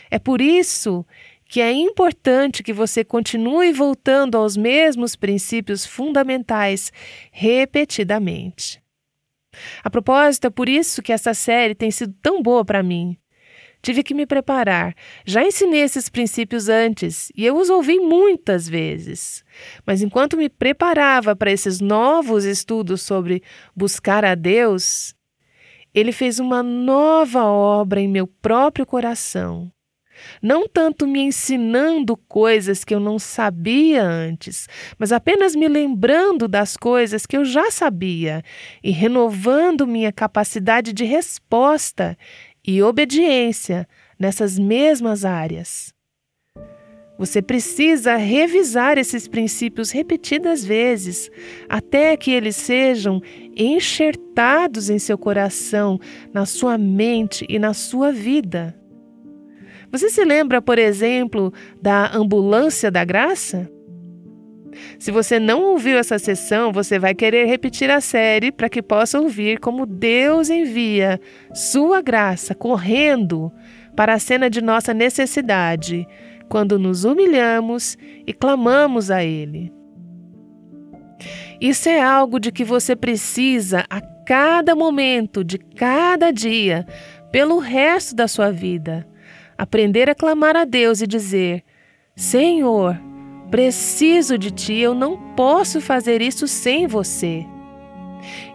É 0.09 0.17
por 0.17 0.39
isso 0.39 1.05
que 1.43 1.59
é 1.59 1.69
importante 1.73 2.63
que 2.63 2.71
você 2.71 3.03
continue 3.03 3.73
voltando 3.73 4.37
aos 4.37 4.55
mesmos 4.55 5.17
princípios 5.17 5.85
fundamentais 5.85 6.93
repetidamente. 7.29 8.81
A 9.83 9.89
propósito, 9.89 10.47
é 10.47 10.49
por 10.49 10.69
isso 10.69 11.01
que 11.01 11.11
essa 11.11 11.33
série 11.33 11.75
tem 11.75 11.91
sido 11.91 12.15
tão 12.21 12.41
boa 12.41 12.63
para 12.63 12.81
mim. 12.81 13.17
Tive 13.81 14.03
que 14.03 14.13
me 14.13 14.25
preparar. 14.25 14.93
Já 15.25 15.43
ensinei 15.43 15.81
esses 15.81 16.09
princípios 16.09 16.67
antes 16.67 17.31
e 17.35 17.45
eu 17.45 17.55
os 17.55 17.69
ouvi 17.69 17.99
muitas 17.99 18.67
vezes. 18.67 19.43
Mas 19.85 20.01
enquanto 20.01 20.35
me 20.35 20.49
preparava 20.49 21.35
para 21.35 21.51
esses 21.51 21.79
novos 21.79 22.43
estudos 22.43 23.01
sobre 23.01 23.41
buscar 23.73 24.25
a 24.25 24.35
Deus, 24.35 25.15
ele 25.93 26.11
fez 26.11 26.39
uma 26.39 26.61
nova 26.61 27.45
obra 27.45 28.01
em 28.01 28.07
meu 28.07 28.27
próprio 28.27 28.85
coração. 28.85 29.71
Não 30.41 30.67
tanto 30.67 31.07
me 31.07 31.21
ensinando 31.21 32.15
coisas 32.15 32.83
que 32.83 32.93
eu 32.93 32.99
não 32.99 33.17
sabia 33.17 34.03
antes, 34.03 34.67
mas 34.97 35.11
apenas 35.11 35.55
me 35.55 35.67
lembrando 35.67 36.47
das 36.47 36.75
coisas 36.75 37.25
que 37.25 37.37
eu 37.37 37.45
já 37.45 37.71
sabia 37.71 38.43
e 38.83 38.91
renovando 38.91 39.87
minha 39.87 40.11
capacidade 40.11 40.93
de 40.93 41.05
resposta 41.05 42.17
e 42.65 42.81
obediência 42.81 43.87
nessas 44.19 44.57
mesmas 44.59 45.25
áreas. 45.25 45.93
Você 47.17 47.41
precisa 47.41 48.15
revisar 48.15 48.97
esses 48.97 49.27
princípios 49.27 49.91
repetidas 49.91 50.63
vezes, 50.63 51.29
até 51.67 52.15
que 52.15 52.31
eles 52.31 52.55
sejam 52.55 53.21
enxertados 53.57 54.89
em 54.89 54.97
seu 54.97 55.17
coração, 55.17 55.99
na 56.33 56.45
sua 56.45 56.77
mente 56.77 57.45
e 57.49 57.59
na 57.59 57.73
sua 57.73 58.11
vida. 58.11 58.73
Você 59.91 60.09
se 60.09 60.23
lembra, 60.23 60.61
por 60.61 60.79
exemplo, 60.79 61.51
da 61.81 62.15
ambulância 62.15 62.89
da 62.89 63.03
graça? 63.03 63.69
Se 64.97 65.11
você 65.11 65.39
não 65.39 65.63
ouviu 65.63 65.97
essa 65.97 66.19
sessão, 66.19 66.71
você 66.71 66.99
vai 66.99 67.13
querer 67.13 67.45
repetir 67.45 67.89
a 67.89 68.01
série 68.01 68.51
para 68.51 68.69
que 68.69 68.81
possa 68.81 69.19
ouvir 69.19 69.59
como 69.59 69.85
Deus 69.85 70.49
envia 70.49 71.19
sua 71.53 72.01
graça 72.01 72.53
correndo 72.55 73.51
para 73.95 74.13
a 74.13 74.19
cena 74.19 74.49
de 74.49 74.61
nossa 74.61 74.93
necessidade, 74.93 76.07
quando 76.47 76.79
nos 76.79 77.03
humilhamos 77.03 77.97
e 78.25 78.33
clamamos 78.33 79.11
a 79.11 79.23
Ele. 79.23 79.71
Isso 81.59 81.89
é 81.89 82.01
algo 82.01 82.39
de 82.39 82.51
que 82.51 82.63
você 82.63 82.95
precisa 82.95 83.85
a 83.89 83.99
cada 84.25 84.75
momento 84.75 85.43
de 85.43 85.57
cada 85.57 86.31
dia, 86.31 86.85
pelo 87.31 87.59
resto 87.59 88.15
da 88.15 88.27
sua 88.27 88.51
vida. 88.51 89.07
Aprender 89.57 90.09
a 90.09 90.15
clamar 90.15 90.55
a 90.55 90.63
Deus 90.63 91.01
e 91.01 91.07
dizer: 91.07 91.63
Senhor, 92.15 92.99
Preciso 93.49 94.37
de 94.37 94.51
ti, 94.51 94.77
eu 94.77 94.93
não 94.93 95.17
posso 95.35 95.81
fazer 95.81 96.21
isso 96.21 96.47
sem 96.47 96.85
você. 96.85 97.45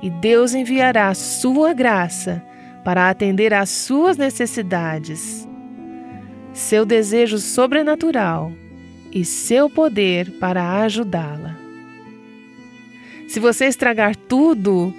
E 0.00 0.08
Deus 0.08 0.54
enviará 0.54 1.12
sua 1.14 1.72
graça 1.72 2.42
para 2.84 3.08
atender 3.08 3.52
às 3.52 3.70
suas 3.70 4.16
necessidades. 4.16 5.48
Seu 6.52 6.84
desejo 6.84 7.38
sobrenatural 7.38 8.52
e 9.10 9.24
seu 9.24 9.68
poder 9.68 10.30
para 10.38 10.82
ajudá-la. 10.82 11.56
Se 13.26 13.40
você 13.40 13.66
estragar 13.66 14.14
tudo, 14.14 14.94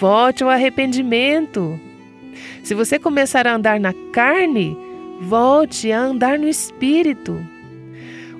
volte 0.00 0.42
ao 0.42 0.50
arrependimento. 0.50 1.78
Se 2.64 2.74
você 2.74 2.98
começar 2.98 3.46
a 3.46 3.54
andar 3.54 3.78
na 3.78 3.92
carne, 4.12 4.76
volte 5.20 5.92
a 5.92 6.00
andar 6.00 6.38
no 6.38 6.48
espírito. 6.48 7.38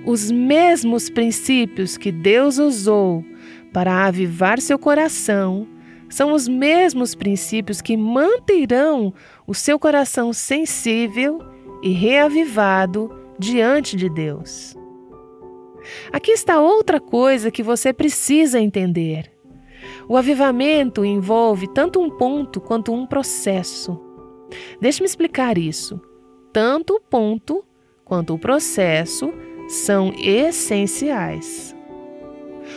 Os 0.07 0.31
mesmos 0.31 1.11
princípios 1.11 1.97
que 1.97 2.13
Deus 2.13 2.59
usou 2.59 3.25
para 3.73 4.07
avivar 4.07 4.61
seu 4.61 4.79
coração 4.79 5.67
são 6.09 6.33
os 6.33 6.47
mesmos 6.47 7.17
princípios 7.17 7.81
que 7.81 7.97
manterão 7.97 9.13
o 9.49 9.53
seu 9.53 9.81
coração 9.81 10.33
sensível 10.33 11.41
e 11.83 11.91
reavivado 11.91 13.11
diante 13.37 13.97
de 13.97 14.09
Deus. 14.09 14.77
Aqui 16.13 16.31
está 16.31 16.61
outra 16.61 17.01
coisa 17.01 17.51
que 17.51 17.63
você 17.63 17.93
precisa 17.93 18.61
entender. 18.61 19.33
O 20.09 20.17
avivamento 20.17 21.05
envolve 21.05 21.67
tanto 21.67 22.01
um 22.01 22.09
ponto 22.09 22.61
quanto 22.61 22.93
um 22.93 23.05
processo. 23.05 24.01
Deixe-me 24.81 25.07
explicar 25.07 25.59
isso. 25.59 26.01
Tanto 26.53 26.95
o 26.95 27.01
ponto 27.01 27.65
quanto 28.05 28.35
o 28.35 28.39
processo 28.39 29.33
são 29.69 30.13
essenciais. 30.19 31.75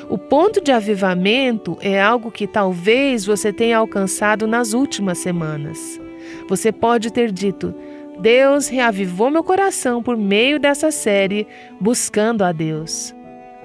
O 0.09 0.17
ponto 0.17 0.61
de 0.61 0.71
avivamento 0.71 1.77
é 1.81 2.01
algo 2.01 2.31
que 2.31 2.47
talvez 2.47 3.25
você 3.25 3.51
tenha 3.51 3.77
alcançado 3.77 4.47
nas 4.47 4.73
últimas 4.73 5.17
semanas. 5.17 5.99
Você 6.47 6.71
pode 6.71 7.11
ter 7.11 7.31
dito: 7.31 7.73
Deus 8.19 8.67
reavivou 8.67 9.29
meu 9.29 9.43
coração 9.43 10.01
por 10.01 10.17
meio 10.17 10.59
dessa 10.59 10.91
série 10.91 11.47
Buscando 11.79 12.43
a 12.43 12.51
Deus. 12.51 13.15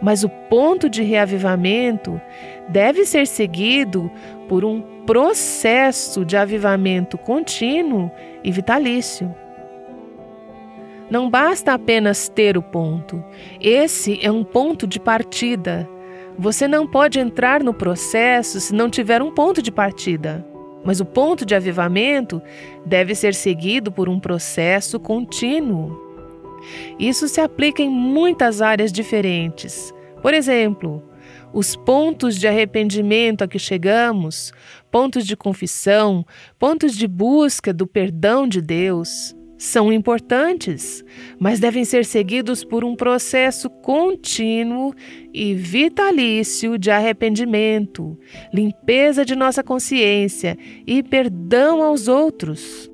Mas 0.02 0.22
o 0.22 0.28
ponto 0.28 0.88
de 0.88 1.02
reavivamento 1.02 2.20
deve 2.68 3.04
ser 3.04 3.26
seguido 3.26 4.10
por 4.48 4.64
um 4.64 4.82
processo 5.06 6.24
de 6.24 6.36
avivamento 6.36 7.16
contínuo 7.16 8.10
e 8.42 8.50
vitalício. 8.50 9.34
Não 11.10 11.28
basta 11.28 11.74
apenas 11.74 12.28
ter 12.28 12.56
o 12.56 12.62
ponto, 12.62 13.22
esse 13.60 14.18
é 14.24 14.30
um 14.30 14.42
ponto 14.42 14.86
de 14.86 14.98
partida. 14.98 15.88
Você 16.38 16.66
não 16.66 16.86
pode 16.86 17.20
entrar 17.20 17.62
no 17.62 17.74
processo 17.74 18.58
se 18.58 18.74
não 18.74 18.90
tiver 18.90 19.22
um 19.22 19.30
ponto 19.30 19.62
de 19.62 19.70
partida. 19.70 20.44
Mas 20.84 21.00
o 21.00 21.04
ponto 21.04 21.46
de 21.46 21.54
avivamento 21.54 22.42
deve 22.84 23.14
ser 23.14 23.34
seguido 23.34 23.92
por 23.92 24.08
um 24.08 24.18
processo 24.18 24.98
contínuo. 24.98 25.98
Isso 26.98 27.28
se 27.28 27.40
aplica 27.40 27.82
em 27.82 27.88
muitas 27.88 28.60
áreas 28.60 28.90
diferentes. 28.90 29.94
Por 30.20 30.34
exemplo, 30.34 31.02
os 31.52 31.76
pontos 31.76 32.36
de 32.36 32.48
arrependimento 32.48 33.42
a 33.42 33.48
que 33.48 33.58
chegamos, 33.58 34.52
pontos 34.90 35.26
de 35.26 35.36
confissão, 35.36 36.26
pontos 36.58 36.96
de 36.96 37.06
busca 37.06 37.72
do 37.72 37.86
perdão 37.86 38.46
de 38.48 38.60
Deus, 38.60 39.34
são 39.56 39.92
importantes, 39.92 41.04
mas 41.38 41.60
devem 41.60 41.84
ser 41.84 42.04
seguidos 42.04 42.64
por 42.64 42.84
um 42.84 42.94
processo 42.94 43.70
contínuo 43.70 44.94
e 45.32 45.54
vitalício 45.54 46.78
de 46.78 46.90
arrependimento, 46.90 48.18
limpeza 48.52 49.24
de 49.24 49.34
nossa 49.34 49.62
consciência 49.62 50.56
e 50.86 51.02
perdão 51.02 51.82
aos 51.82 52.08
outros. 52.08 52.90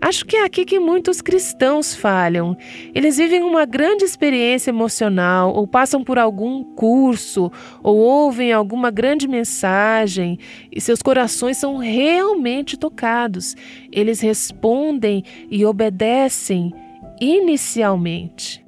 Acho 0.00 0.24
que 0.24 0.36
é 0.36 0.44
aqui 0.44 0.64
que 0.64 0.78
muitos 0.78 1.20
cristãos 1.20 1.94
falham. 1.94 2.56
Eles 2.94 3.16
vivem 3.16 3.42
uma 3.42 3.64
grande 3.64 4.04
experiência 4.04 4.70
emocional, 4.70 5.52
ou 5.54 5.66
passam 5.66 6.02
por 6.04 6.18
algum 6.18 6.62
curso, 6.74 7.50
ou 7.82 7.96
ouvem 7.96 8.52
alguma 8.52 8.90
grande 8.90 9.26
mensagem, 9.26 10.38
e 10.70 10.80
seus 10.80 11.02
corações 11.02 11.56
são 11.56 11.76
realmente 11.76 12.76
tocados. 12.76 13.54
Eles 13.92 14.20
respondem 14.20 15.24
e 15.50 15.64
obedecem 15.64 16.72
inicialmente. 17.20 18.64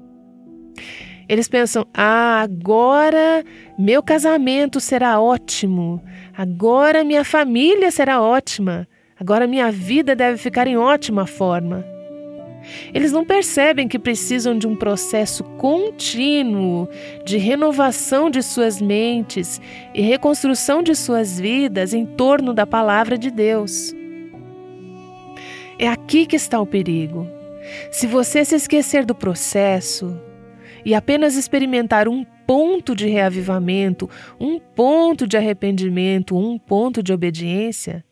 Eles 1.29 1.47
pensam: 1.47 1.87
ah, 1.95 2.41
agora 2.41 3.45
meu 3.79 4.03
casamento 4.03 4.81
será 4.81 5.21
ótimo, 5.21 6.03
agora 6.37 7.05
minha 7.05 7.25
família 7.25 7.91
será 7.93 8.21
ótima. 8.21 8.89
Agora 9.21 9.47
minha 9.47 9.71
vida 9.71 10.17
deve 10.17 10.39
ficar 10.39 10.67
em 10.67 10.79
ótima 10.79 11.27
forma. 11.27 11.85
Eles 12.95 13.13
não 13.13 13.23
percebem 13.23 13.87
que 13.87 13.99
precisam 13.99 14.57
de 14.57 14.67
um 14.67 14.75
processo 14.75 15.45
contínuo 15.59 16.89
de 17.23 17.37
renovação 17.37 18.31
de 18.31 18.43
suas 18.43 18.81
mentes 18.81 19.61
e 19.95 20.01
reconstrução 20.01 20.83
de 20.83 20.95
suas 20.95 21.39
vidas 21.39 21.93
em 21.93 22.07
torno 22.07 22.55
da 22.55 22.67
palavra 22.67 23.19
de 23.19 23.31
Deus. 23.31 23.95
É 25.79 25.87
aqui 25.87 26.25
que 26.25 26.37
está 26.37 26.59
o 26.59 26.67
perigo. 26.67 27.27
Se 27.91 28.07
você 28.07 28.43
se 28.43 28.55
esquecer 28.55 29.05
do 29.05 29.15
processo 29.15 30.19
e 30.83 30.95
apenas 30.95 31.37
experimentar 31.37 32.09
um 32.09 32.25
ponto 32.47 32.97
de 32.97 33.07
reavivamento, 33.07 34.09
um 34.41 34.59
ponto 34.59 35.27
de 35.27 35.37
arrependimento, 35.37 36.37
um 36.37 36.59
ponto 36.59 37.03
de 37.03 37.13
obediência, 37.13 38.03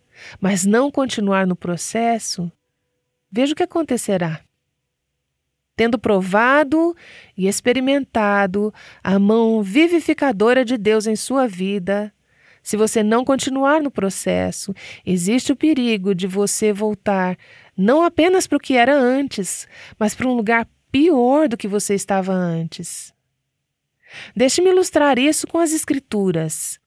mas 0.40 0.64
não 0.64 0.90
continuar 0.90 1.46
no 1.46 1.56
processo, 1.56 2.50
veja 3.30 3.52
o 3.52 3.56
que 3.56 3.62
acontecerá. 3.62 4.40
Tendo 5.76 5.98
provado 5.98 6.96
e 7.36 7.46
experimentado 7.46 8.74
a 9.02 9.18
mão 9.18 9.62
vivificadora 9.62 10.64
de 10.64 10.76
Deus 10.76 11.06
em 11.06 11.14
sua 11.14 11.46
vida, 11.46 12.12
se 12.62 12.76
você 12.76 13.02
não 13.02 13.24
continuar 13.24 13.80
no 13.80 13.90
processo, 13.90 14.74
existe 15.06 15.52
o 15.52 15.56
perigo 15.56 16.14
de 16.14 16.26
você 16.26 16.72
voltar 16.72 17.38
não 17.76 18.02
apenas 18.02 18.46
para 18.46 18.56
o 18.56 18.60
que 18.60 18.74
era 18.74 18.94
antes, 18.94 19.68
mas 19.98 20.14
para 20.14 20.26
um 20.26 20.34
lugar 20.34 20.68
pior 20.90 21.48
do 21.48 21.56
que 21.56 21.68
você 21.68 21.94
estava 21.94 22.32
antes. 22.32 23.14
Deixe-me 24.34 24.70
ilustrar 24.70 25.18
isso 25.18 25.46
com 25.46 25.58
as 25.58 25.72
Escrituras. 25.72 26.77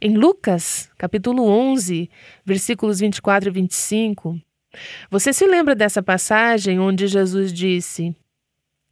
Em 0.00 0.16
Lucas, 0.16 0.90
capítulo 0.96 1.44
11, 1.44 2.10
versículos 2.44 3.00
24 3.00 3.48
e 3.48 3.52
25, 3.52 4.40
você 5.10 5.32
se 5.32 5.46
lembra 5.46 5.74
dessa 5.74 6.02
passagem 6.02 6.78
onde 6.78 7.06
Jesus 7.06 7.52
disse: 7.52 8.14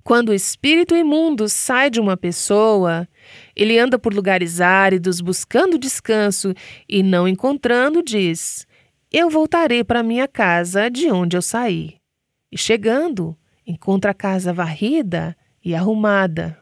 Quando 0.02 0.30
o 0.30 0.34
espírito 0.34 0.96
imundo 0.96 1.48
sai 1.48 1.88
de 1.90 2.00
uma 2.00 2.16
pessoa, 2.16 3.08
ele 3.54 3.78
anda 3.78 3.98
por 3.98 4.12
lugares 4.12 4.60
áridos 4.60 5.20
buscando 5.20 5.78
descanso 5.78 6.52
e 6.88 7.02
não 7.02 7.28
encontrando, 7.28 8.02
diz: 8.02 8.66
Eu 9.12 9.30
voltarei 9.30 9.84
para 9.84 10.02
minha 10.02 10.26
casa 10.26 10.90
de 10.90 11.10
onde 11.10 11.36
eu 11.36 11.42
saí. 11.42 11.96
E 12.50 12.58
chegando, 12.58 13.36
encontra 13.66 14.10
a 14.10 14.14
casa 14.14 14.52
varrida 14.52 15.36
e 15.64 15.74
arrumada. 15.74 16.58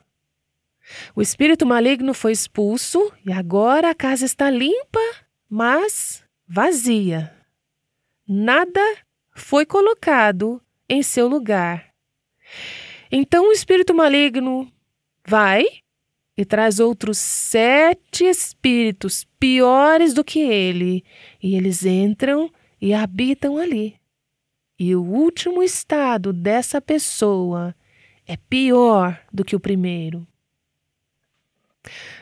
O 1.14 1.22
espírito 1.22 1.66
maligno 1.66 2.14
foi 2.14 2.32
expulso 2.32 3.12
e 3.24 3.32
agora 3.32 3.90
a 3.90 3.94
casa 3.94 4.24
está 4.24 4.50
limpa, 4.50 5.00
mas 5.48 6.22
vazia. 6.46 7.32
Nada 8.26 8.80
foi 9.34 9.66
colocado 9.66 10.60
em 10.88 11.02
seu 11.02 11.28
lugar. 11.28 11.92
Então 13.10 13.48
o 13.48 13.52
espírito 13.52 13.94
maligno 13.94 14.70
vai 15.26 15.64
e 16.36 16.44
traz 16.44 16.78
outros 16.80 17.18
sete 17.18 18.24
espíritos 18.24 19.24
piores 19.40 20.12
do 20.12 20.22
que 20.22 20.40
ele, 20.40 21.02
e 21.42 21.56
eles 21.56 21.84
entram 21.84 22.50
e 22.80 22.92
habitam 22.92 23.56
ali. 23.56 23.96
E 24.78 24.94
o 24.94 25.02
último 25.02 25.62
estado 25.62 26.32
dessa 26.32 26.80
pessoa 26.80 27.74
é 28.26 28.36
pior 28.36 29.18
do 29.32 29.44
que 29.44 29.56
o 29.56 29.60
primeiro. 29.60 30.26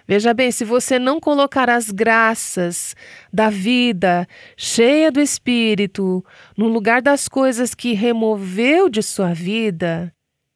Veja 0.06 0.34
bem, 0.34 0.50
se 0.50 0.64
você 0.64 0.98
não 0.98 1.18
colocar 1.18 1.70
as 1.70 1.90
graças 1.90 2.94
da 3.32 3.50
vida 3.50 4.26
cheia 4.56 5.10
do 5.10 5.20
Espírito 5.20 6.24
no 6.56 6.68
lugar 6.68 7.00
das 7.00 7.28
coisas 7.28 7.74
que 7.74 7.92
removeu 7.92 8.88
de 8.88 9.02
sua 9.02 9.32
vida, 9.32 10.12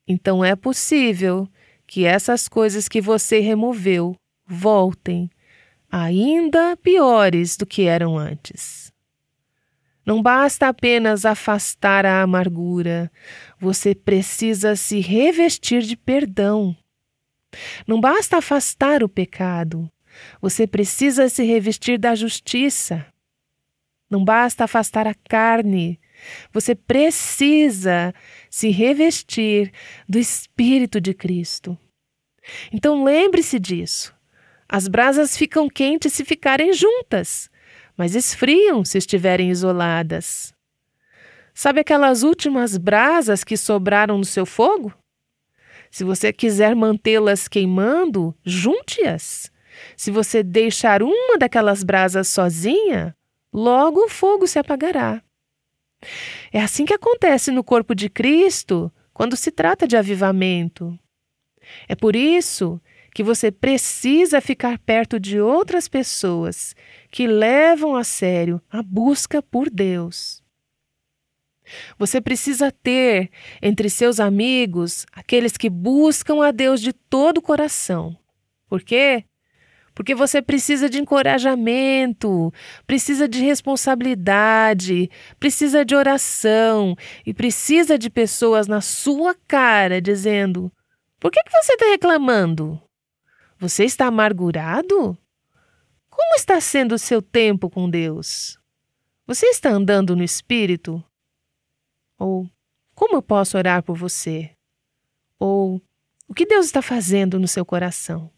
então 0.07 0.45
é 0.45 0.55
possível 0.55 1.49
que 1.87 2.05
essas 2.05 2.49
coisas 2.49 2.89
que 2.89 3.01
você 3.01 3.41
removeu 3.41 4.15
voltem 4.47 5.31
ainda 5.91 6.77
piores 6.77 7.57
do 7.57 7.67
que 7.67 7.83
eram 7.85 8.19
antes. 8.19 8.93
Não 10.05 10.23
basta 10.23 10.69
apenas 10.69 11.27
afastar 11.27 12.07
a 12.07 12.23
amargura, 12.23 13.11
você 13.59 13.95
precisa 13.95 14.75
se 14.75 15.01
revestir 15.01 15.83
de 15.83 15.97
perdão. 15.97 16.75
Não 17.87 18.01
basta 18.01 18.39
afastar 18.39 19.03
o 19.03 19.09
pecado, 19.09 19.91
você 20.41 20.67
precisa 20.67 21.29
se 21.29 21.45
revestir 21.45 21.99
da 21.99 22.15
justiça. 22.15 23.07
Não 24.11 24.25
basta 24.25 24.65
afastar 24.65 25.07
a 25.07 25.15
carne, 25.15 26.01
você 26.53 26.75
precisa 26.75 28.15
se 28.51 28.71
revestir 28.71 29.73
do 30.09 30.19
Espírito 30.19 31.01
de 31.01 31.13
Cristo. 31.13 31.79
Então 32.73 33.05
lembre-se 33.05 33.59
disso. 33.59 34.15
As 34.69 34.89
brasas 34.89 35.37
ficam 35.37 35.69
quentes 35.69 36.13
se 36.13 36.25
ficarem 36.25 36.73
juntas, 36.73 37.51
mas 37.97 38.15
esfriam 38.15 38.85
se 38.85 38.99
estiverem 38.99 39.51
isoladas. 39.51 40.55
Sabe 41.55 41.81
aquelas 41.81 42.23
últimas 42.23 42.77
brasas 42.77 43.43
que 43.43 43.57
sobraram 43.57 44.19
no 44.19 44.25
seu 44.25 44.47
fogo? 44.47 44.95
Se 45.91 46.05
você 46.05 46.33
quiser 46.33 46.75
mantê-las 46.75 47.49
queimando, 47.49 48.35
junte-as. 48.45 49.51
Se 49.97 50.11
você 50.11 50.43
deixar 50.43 51.03
uma 51.03 51.39
daquelas 51.39 51.83
brasas 51.83 52.29
sozinha, 52.29 53.15
logo 53.53 54.05
o 54.05 54.09
fogo 54.09 54.47
se 54.47 54.59
apagará. 54.59 55.23
É 56.53 56.61
assim 56.61 56.85
que 56.85 56.95
acontece 56.95 57.51
no 57.51 57.65
corpo 57.65 57.95
de 57.95 58.09
Cristo 58.09 58.93
quando 59.13 59.37
se 59.37 59.51
trata 59.51 59.87
de 59.87 59.97
avivamento. 59.97 60.99
É 61.89 61.95
por 61.95 62.15
isso 62.15 62.81
que 63.15 63.23
você 63.23 63.51
precisa 63.51 64.41
ficar 64.41 64.79
perto 64.79 65.19
de 65.19 65.41
outras 65.41 65.89
pessoas 65.89 66.75
que 67.11 67.27
levam 67.27 67.97
a 67.97 68.05
sério 68.05 68.63
a 68.71 68.83
busca 68.83 69.43
por 69.43 69.69
Deus. 69.69 70.38
Você 71.99 72.21
precisa 72.21 72.71
ter 72.71 73.31
entre 73.61 73.89
seus 73.91 74.21
amigos 74.21 75.07
aqueles 75.13 75.57
que 75.57 75.71
buscam 75.71 76.45
a 76.45 76.51
Deus 76.51 76.81
de 76.81 76.93
todo 76.93 77.39
o 77.39 77.43
coração. 77.43 78.17
Por 78.69 78.83
quê? 78.83 79.25
Porque 79.99 80.15
você 80.15 80.41
precisa 80.41 80.89
de 80.89 81.01
encorajamento, 81.01 82.55
precisa 82.87 83.27
de 83.29 83.41
responsabilidade, 83.41 85.11
precisa 85.41 85.85
de 85.85 85.97
oração 85.97 86.95
e 87.27 87.35
precisa 87.35 87.99
de 87.99 88.09
pessoas 88.09 88.69
na 88.69 88.81
sua 88.81 89.35
cara 89.49 90.01
dizendo: 90.01 90.71
Por 91.19 91.33
que, 91.33 91.43
que 91.43 91.51
você 91.51 91.73
está 91.73 91.87
reclamando? 91.87 92.81
Você 93.59 93.85
está 93.85 94.07
amargurado? 94.07 95.19
Como 96.09 96.35
está 96.37 96.61
sendo 96.61 96.95
o 96.95 96.99
seu 96.99 97.21
tempo 97.21 97.69
com 97.69 97.91
Deus? 97.91 98.57
Você 99.27 99.47
está 99.47 99.71
andando 99.71 100.15
no 100.15 100.23
Espírito? 100.23 101.05
Ou 102.19 102.51
como 102.95 103.17
eu 103.17 103.23
posso 103.23 103.57
orar 103.57 103.83
por 103.83 103.97
você? 103.97 104.51
Ou 105.39 105.81
o 106.27 106.35
que 106.35 106.45
Deus 106.45 106.67
está 106.67 106.83
fazendo 106.83 107.39
no 107.39 107.47
seu 107.47 107.65
coração? 107.65 108.31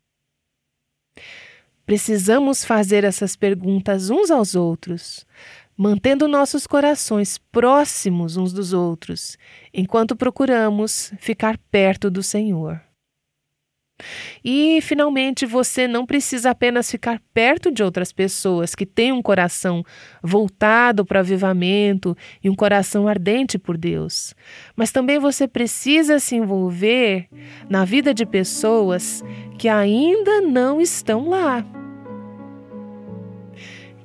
Precisamos 1.86 2.64
fazer 2.64 3.02
essas 3.02 3.34
perguntas 3.34 4.10
uns 4.10 4.30
aos 4.30 4.54
outros, 4.54 5.26
mantendo 5.76 6.28
nossos 6.28 6.66
corações 6.66 7.38
próximos 7.38 8.36
uns 8.36 8.52
dos 8.52 8.72
outros, 8.72 9.36
enquanto 9.72 10.14
procuramos 10.14 11.12
ficar 11.18 11.58
perto 11.70 12.10
do 12.10 12.22
Senhor. 12.22 12.80
E, 14.44 14.80
finalmente, 14.82 15.46
você 15.46 15.86
não 15.86 16.06
precisa 16.06 16.50
apenas 16.50 16.90
ficar 16.90 17.20
perto 17.32 17.70
de 17.70 17.82
outras 17.82 18.12
pessoas 18.12 18.74
que 18.74 18.86
têm 18.86 19.12
um 19.12 19.22
coração 19.22 19.84
voltado 20.22 21.04
para 21.04 21.16
o 21.16 21.20
avivamento 21.20 22.16
e 22.42 22.50
um 22.50 22.54
coração 22.54 23.06
ardente 23.06 23.58
por 23.58 23.76
Deus, 23.76 24.34
mas 24.76 24.90
também 24.90 25.18
você 25.18 25.46
precisa 25.46 26.18
se 26.18 26.36
envolver 26.36 27.28
na 27.68 27.84
vida 27.84 28.12
de 28.12 28.24
pessoas 28.26 29.22
que 29.58 29.68
ainda 29.68 30.40
não 30.40 30.80
estão 30.80 31.28
lá. 31.28 31.64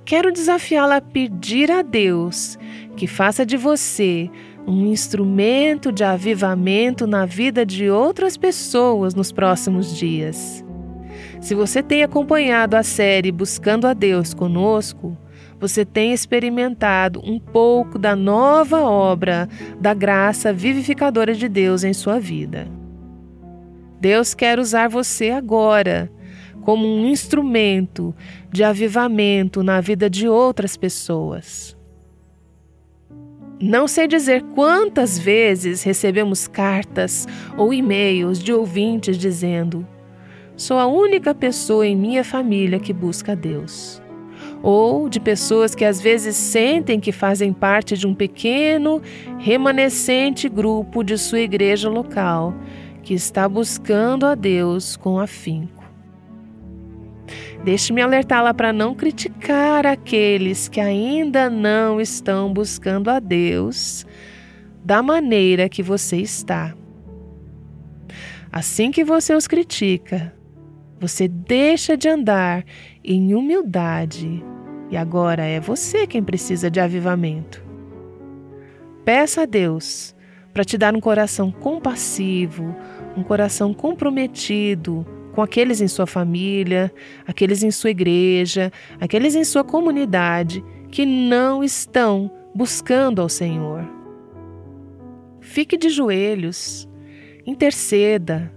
Quero 0.06 0.32
desafiá-la 0.32 0.98
a 0.98 1.02
pedir 1.02 1.72
a 1.72 1.82
Deus 1.82 2.60
que 2.96 3.08
faça 3.08 3.46
de 3.46 3.58
você 3.58 4.30
um 4.68 4.86
instrumento 4.88 5.92
de 5.92 6.04
avivamento 6.04 7.06
na 7.06 7.26
vida 7.26 7.66
de 7.66 7.90
outras 7.90 8.36
pessoas 8.36 9.14
nos 9.14 9.32
próximos 9.32 9.96
dias. 9.96 10.64
Se 11.40 11.54
você 11.54 11.84
tem 11.84 12.02
acompanhado 12.02 12.76
a 12.76 12.82
série 12.82 13.32
Buscando 13.32 13.86
a 13.86 13.94
Deus 13.94 14.34
conosco, 14.34 15.16
você 15.60 15.86
tem 15.86 16.12
experimentado 16.12 17.22
um 17.24 17.40
pouco 17.40 18.00
da 18.00 18.16
nova 18.16 18.82
obra 18.82 19.48
da 19.80 19.94
graça 19.94 20.52
vivificadora 20.52 21.34
de 21.34 21.48
Deus 21.48 21.84
em 21.84 21.94
sua 21.94 22.20
vida. 22.20 22.68
Deus 24.00 24.34
quer 24.34 24.60
usar 24.60 24.90
você 24.90 25.30
agora 25.30 26.12
como 26.62 26.88
um 26.88 27.06
instrumento 27.08 28.14
de 28.52 28.64
avivamento 28.64 29.62
na 29.62 29.80
vida 29.80 30.10
de 30.10 30.28
outras 30.28 30.76
pessoas. 30.76 31.78
Não 33.60 33.88
sei 33.88 34.06
dizer 34.06 34.44
quantas 34.54 35.18
vezes 35.18 35.82
recebemos 35.82 36.46
cartas 36.46 37.26
ou 37.58 37.74
e-mails 37.74 38.38
de 38.40 38.52
ouvintes 38.52 39.18
dizendo: 39.18 39.88
Sou 40.58 40.78
a 40.78 40.86
única 40.86 41.34
pessoa 41.34 41.88
em 41.88 41.96
minha 41.96 42.24
família 42.24 42.80
que 42.80 42.92
busca 42.92 43.34
Deus. 43.34 44.02
Ou 44.62 45.08
de 45.08 45.22
pessoas 45.22 45.74
que 45.74 45.86
às 45.86 46.02
vezes 46.02 46.36
sentem 46.36 47.00
que 47.00 47.14
fazem 47.14 47.54
parte 47.54 47.96
de 47.96 48.06
um 48.06 48.14
pequeno, 48.14 49.02
remanescente 49.38 50.50
grupo 50.50 51.02
de 51.04 51.18
sua 51.18 51.40
igreja 51.40 51.90
local 51.90 52.54
que 53.04 53.14
está 53.14 53.48
buscando 53.48 54.26
a 54.26 54.36
Deus 54.36 54.98
com 54.98 55.20
afinco. 55.20 55.85
Deixe-me 57.64 58.02
alertá-la 58.02 58.54
para 58.54 58.72
não 58.72 58.94
criticar 58.94 59.86
aqueles 59.86 60.68
que 60.68 60.80
ainda 60.80 61.50
não 61.50 62.00
estão 62.00 62.54
buscando 62.54 63.10
a 63.10 63.20
Deus 63.20 64.06
da 64.84 65.02
maneira 65.02 65.68
que 65.68 65.82
você 65.82 66.18
está. 66.18 66.76
Assim 68.52 68.92
que 68.92 69.04
você 69.04 69.34
os 69.34 69.48
critica, 69.48 70.34
você 71.00 71.28
deixa 71.28 71.98
de 71.98 72.08
andar 72.08 72.64
em 73.04 73.34
humildade 73.34 74.44
e 74.90 74.96
agora 74.96 75.44
é 75.44 75.60
você 75.60 76.06
quem 76.06 76.24
precisa 76.24 76.70
de 76.70 76.80
avivamento. 76.80 77.64
Peça 79.04 79.42
a 79.42 79.46
Deus 79.46 80.16
para 80.54 80.64
te 80.64 80.78
dar 80.78 80.96
um 80.96 81.02
coração 81.02 81.52
compassivo, 81.52 82.76
um 83.18 83.24
coração 83.24 83.74
comprometido 83.74 85.06
com 85.36 85.42
aqueles 85.42 85.82
em 85.82 85.88
sua 85.88 86.08
família, 86.08 86.90
aqueles 87.28 87.62
em 87.62 87.70
sua 87.70 87.90
igreja, 87.90 88.72
aqueles 89.02 89.36
em 89.36 89.44
sua 89.44 89.66
comunidade 89.66 90.64
que 90.90 91.06
não 91.06 91.62
estão 91.62 92.32
buscando 92.56 93.22
ao 93.22 93.28
Senhor. 93.28 93.86
Fique 95.42 95.76
de 95.76 95.90
joelhos, 95.90 96.88
interceda, 97.46 98.50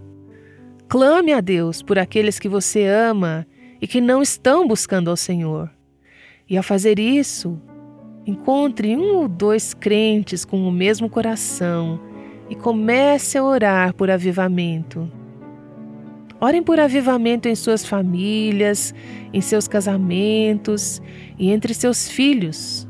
clame 0.89 1.33
a 1.33 1.41
Deus 1.41 1.83
por 1.83 1.99
aqueles 1.99 2.39
que 2.39 2.49
você 2.49 2.87
ama 2.87 3.45
e 3.83 3.87
que 3.89 4.01
não 4.01 4.23
estão 4.23 4.67
buscando 4.67 5.11
ao 5.11 5.17
Senhor. 5.17 5.69
E 6.49 6.57
ao 6.57 6.63
fazer 6.63 7.01
isso, 7.01 7.61
encontre 8.25 8.97
um 8.97 9.17
ou 9.17 9.27
dois 9.27 9.75
crentes 9.75 10.45
com 10.45 10.67
o 10.67 10.71
mesmo 10.71 11.11
coração 11.11 12.01
e 12.49 12.55
comece 12.55 13.37
a 13.37 13.43
orar 13.43 13.93
por 13.95 14.11
avivamento. 14.11 15.11
Orem 16.41 16.63
por 16.63 16.79
avivamento 16.79 17.49
em 17.49 17.55
suas 17.57 17.85
famílias, 17.85 18.95
em 19.33 19.41
seus 19.41 19.67
casamentos 19.67 21.03
e 21.37 21.51
entre 21.51 21.75
seus 21.75 22.09
filhos. 22.09 22.87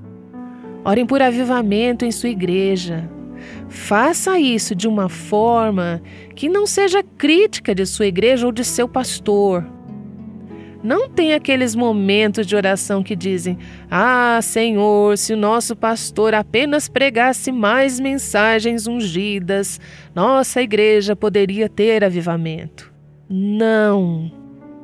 Orem 0.84 1.06
por 1.06 1.22
avivamento 1.22 2.04
em 2.04 2.10
sua 2.10 2.28
igreja. 2.28 3.10
Faça 3.70 4.38
isso 4.38 4.74
de 4.74 4.86
uma 4.86 5.08
forma 5.08 6.02
que 6.34 6.48
não 6.48 6.66
seja 6.66 7.02
crítica 7.02 7.74
de 7.74 7.86
sua 7.86 8.06
igreja 8.06 8.44
ou 8.44 8.52
de 8.52 8.64
seu 8.64 8.86
pastor. 8.86 9.64
Não 10.82 11.08
tem 11.08 11.32
aqueles 11.32 11.74
momentos 11.74 12.46
de 12.46 12.54
oração 12.54 13.02
que 13.02 13.16
dizem: 13.16 13.58
Ah, 13.90 14.38
Senhor, 14.42 15.16
se 15.16 15.32
o 15.32 15.36
nosso 15.36 15.74
pastor 15.74 16.34
apenas 16.34 16.88
pregasse 16.88 17.50
mais 17.50 17.98
mensagens 17.98 18.86
ungidas, 18.86 19.80
nossa 20.14 20.62
igreja 20.62 21.16
poderia 21.16 21.68
ter 21.68 22.04
avivamento. 22.04 22.97
Não, 23.30 24.32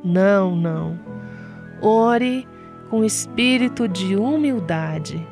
não, 0.03 0.55
não. 0.55 0.99
Ore 1.81 2.47
com 2.91 3.03
espírito 3.03 3.87
de 3.87 4.15
humildade. 4.15 5.25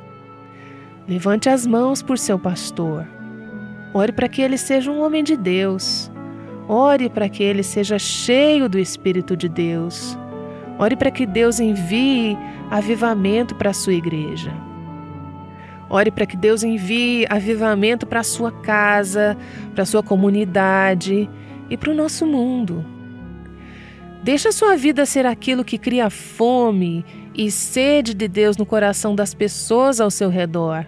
Levante 1.07 1.47
as 1.47 1.67
mãos 1.67 2.01
por 2.01 2.17
seu 2.17 2.39
pastor. 2.39 3.05
Ore 3.93 4.11
para 4.11 4.27
que 4.27 4.41
ele 4.41 4.57
seja 4.57 4.89
um 4.89 4.99
homem 4.99 5.23
de 5.23 5.37
Deus. 5.37 6.11
Ore 6.67 7.07
para 7.07 7.29
que 7.29 7.43
ele 7.43 7.61
seja 7.61 7.99
cheio 7.99 8.67
do 8.67 8.79
Espírito 8.79 9.37
de 9.37 9.47
Deus. 9.47 10.17
Ore 10.79 10.95
para 10.95 11.11
que 11.11 11.27
Deus 11.27 11.59
envie 11.59 12.35
avivamento 12.71 13.53
para 13.53 13.69
a 13.69 13.73
sua 13.73 13.93
igreja. 13.93 14.51
Ore 15.87 16.09
para 16.09 16.25
que 16.25 16.35
Deus 16.35 16.63
envie 16.63 17.27
avivamento 17.29 18.07
para 18.07 18.21
a 18.21 18.23
sua 18.23 18.51
casa, 18.51 19.37
para 19.75 19.83
a 19.83 19.85
sua 19.85 20.01
comunidade 20.01 21.29
e 21.69 21.77
para 21.77 21.91
o 21.91 21.95
nosso 21.95 22.25
mundo. 22.25 22.92
Deixa 24.23 24.53
sua 24.53 24.77
vida 24.77 25.05
ser 25.05 25.25
aquilo 25.25 25.65
que 25.65 25.77
cria 25.77 26.09
fome 26.09 27.05
e 27.35 27.51
sede 27.51 28.13
de 28.13 28.25
Deus 28.25 28.55
no 28.55 28.65
coração 28.65 29.13
das 29.13 29.33
pessoas 29.33 29.99
ao 29.99 30.09
seu 30.09 30.29
redor. 30.29 30.87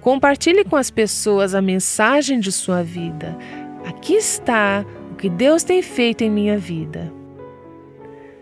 Compartilhe 0.00 0.64
com 0.64 0.74
as 0.74 0.90
pessoas 0.90 1.54
a 1.54 1.60
mensagem 1.60 2.40
de 2.40 2.50
sua 2.50 2.82
vida. 2.82 3.36
Aqui 3.84 4.14
está 4.14 4.82
o 5.12 5.14
que 5.16 5.28
Deus 5.28 5.62
tem 5.62 5.82
feito 5.82 6.24
em 6.24 6.30
minha 6.30 6.56
vida. 6.56 7.12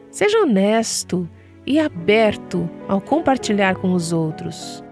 Seja 0.09 0.39
honesto 0.39 1.29
e 1.67 1.81
aberto 1.81 2.71
ao 2.87 3.01
compartilhar 3.01 3.75
com 3.75 3.93
os 3.93 4.13
outros. 4.13 4.85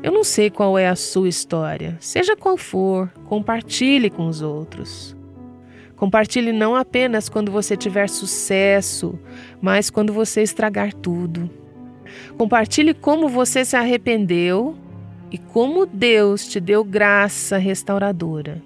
Eu 0.00 0.12
não 0.12 0.22
sei 0.22 0.48
qual 0.48 0.78
é 0.78 0.86
a 0.86 0.94
sua 0.94 1.28
história, 1.28 1.96
seja 1.98 2.36
qual 2.36 2.56
for, 2.56 3.10
compartilhe 3.24 4.10
com 4.10 4.28
os 4.28 4.42
outros. 4.42 5.16
Compartilhe 5.96 6.52
não 6.52 6.74
apenas 6.74 7.28
quando 7.28 7.52
você 7.52 7.76
tiver 7.76 8.08
sucesso, 8.08 9.18
mas 9.60 9.90
quando 9.90 10.12
você 10.12 10.42
estragar 10.42 10.92
tudo. 10.92 11.48
Compartilhe 12.36 12.92
como 12.92 13.28
você 13.28 13.64
se 13.64 13.76
arrependeu 13.76 14.76
e 15.30 15.38
como 15.38 15.86
Deus 15.86 16.46
te 16.46 16.60
deu 16.60 16.84
graça 16.84 17.56
restauradora. 17.56 18.62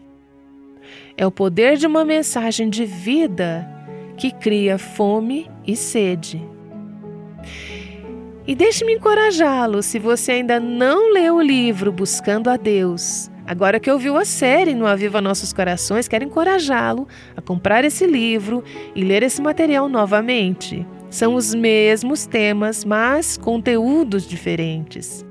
É 1.17 1.27
o 1.27 1.31
poder 1.31 1.77
de 1.77 1.87
uma 1.87 2.05
mensagem 2.05 2.71
de 2.71 2.85
vida 2.85 3.69
que 4.17 4.31
cria 4.31 4.79
fome 4.79 5.51
e 5.67 5.77
sede. 5.77 6.43
E 8.47 8.55
deixe-me 8.55 8.95
encorajá-lo 8.95 9.83
se 9.83 9.99
você 9.99 10.33
ainda 10.33 10.59
não 10.59 11.12
leu 11.12 11.37
o 11.37 11.43
livro 11.43 11.93
Buscando 11.93 12.49
a 12.49 12.57
Deus. 12.57 13.31
Agora 13.48 13.80
que 13.80 13.90
ouviu 13.90 14.18
a 14.18 14.26
série 14.26 14.74
no 14.74 14.87
Aviva 14.87 15.22
Nossos 15.22 15.54
Corações, 15.54 16.06
quero 16.06 16.22
encorajá-lo 16.22 17.08
a 17.34 17.40
comprar 17.40 17.82
esse 17.82 18.06
livro 18.06 18.62
e 18.94 19.02
ler 19.02 19.22
esse 19.22 19.40
material 19.40 19.88
novamente. 19.88 20.87
São 21.08 21.34
os 21.34 21.54
mesmos 21.54 22.26
temas, 22.26 22.84
mas 22.84 23.38
conteúdos 23.38 24.28
diferentes. 24.28 25.24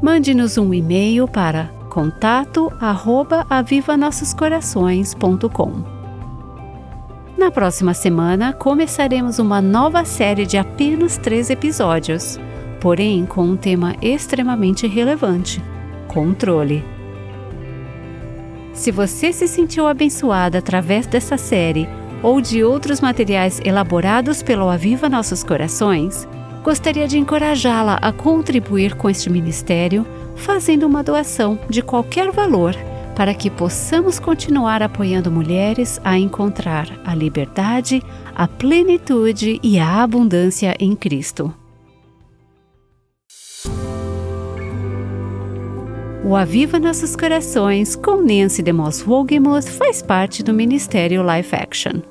Mande-nos 0.00 0.56
um 0.56 0.72
e-mail 0.72 1.28
para 1.28 1.66
contato 1.90 2.72
arroba 2.80 3.44
avivanossoscorações.com. 3.50 5.98
Na 7.36 7.50
próxima 7.50 7.92
semana 7.92 8.50
começaremos 8.52 9.38
uma 9.38 9.60
nova 9.60 10.06
série 10.06 10.46
de 10.46 10.56
apenas 10.56 11.18
três 11.18 11.50
episódios, 11.50 12.40
porém 12.80 13.26
com 13.26 13.42
um 13.42 13.56
tema 13.56 13.94
extremamente 14.00 14.86
relevante: 14.86 15.62
controle. 16.08 16.97
Se 18.78 18.92
você 18.92 19.32
se 19.32 19.48
sentiu 19.48 19.88
abençoada 19.88 20.58
através 20.58 21.04
dessa 21.04 21.36
série 21.36 21.88
ou 22.22 22.40
de 22.40 22.62
outros 22.62 23.00
materiais 23.00 23.60
elaborados 23.64 24.40
pelo 24.40 24.68
Aviva 24.68 25.08
Nossos 25.08 25.42
Corações, 25.42 26.28
gostaria 26.62 27.08
de 27.08 27.18
encorajá-la 27.18 27.96
a 27.96 28.12
contribuir 28.12 28.94
com 28.94 29.10
este 29.10 29.28
ministério 29.28 30.06
fazendo 30.36 30.86
uma 30.86 31.02
doação 31.02 31.58
de 31.68 31.82
qualquer 31.82 32.30
valor 32.30 32.72
para 33.16 33.34
que 33.34 33.50
possamos 33.50 34.20
continuar 34.20 34.80
apoiando 34.80 35.28
mulheres 35.28 36.00
a 36.04 36.16
encontrar 36.16 36.88
a 37.04 37.16
liberdade, 37.16 38.00
a 38.32 38.46
plenitude 38.46 39.58
e 39.60 39.76
a 39.80 40.04
abundância 40.04 40.76
em 40.78 40.94
Cristo. 40.94 41.52
O 46.28 46.36
Aviva 46.36 46.78
Nossos 46.78 47.16
Corações 47.16 47.96
com 47.96 48.22
Nancy 48.22 48.60
DeMoss 48.60 49.02
Wogemuth 49.08 49.66
faz 49.66 50.02
parte 50.02 50.42
do 50.42 50.52
Ministério 50.52 51.22
Life 51.22 51.56
Action. 51.56 52.02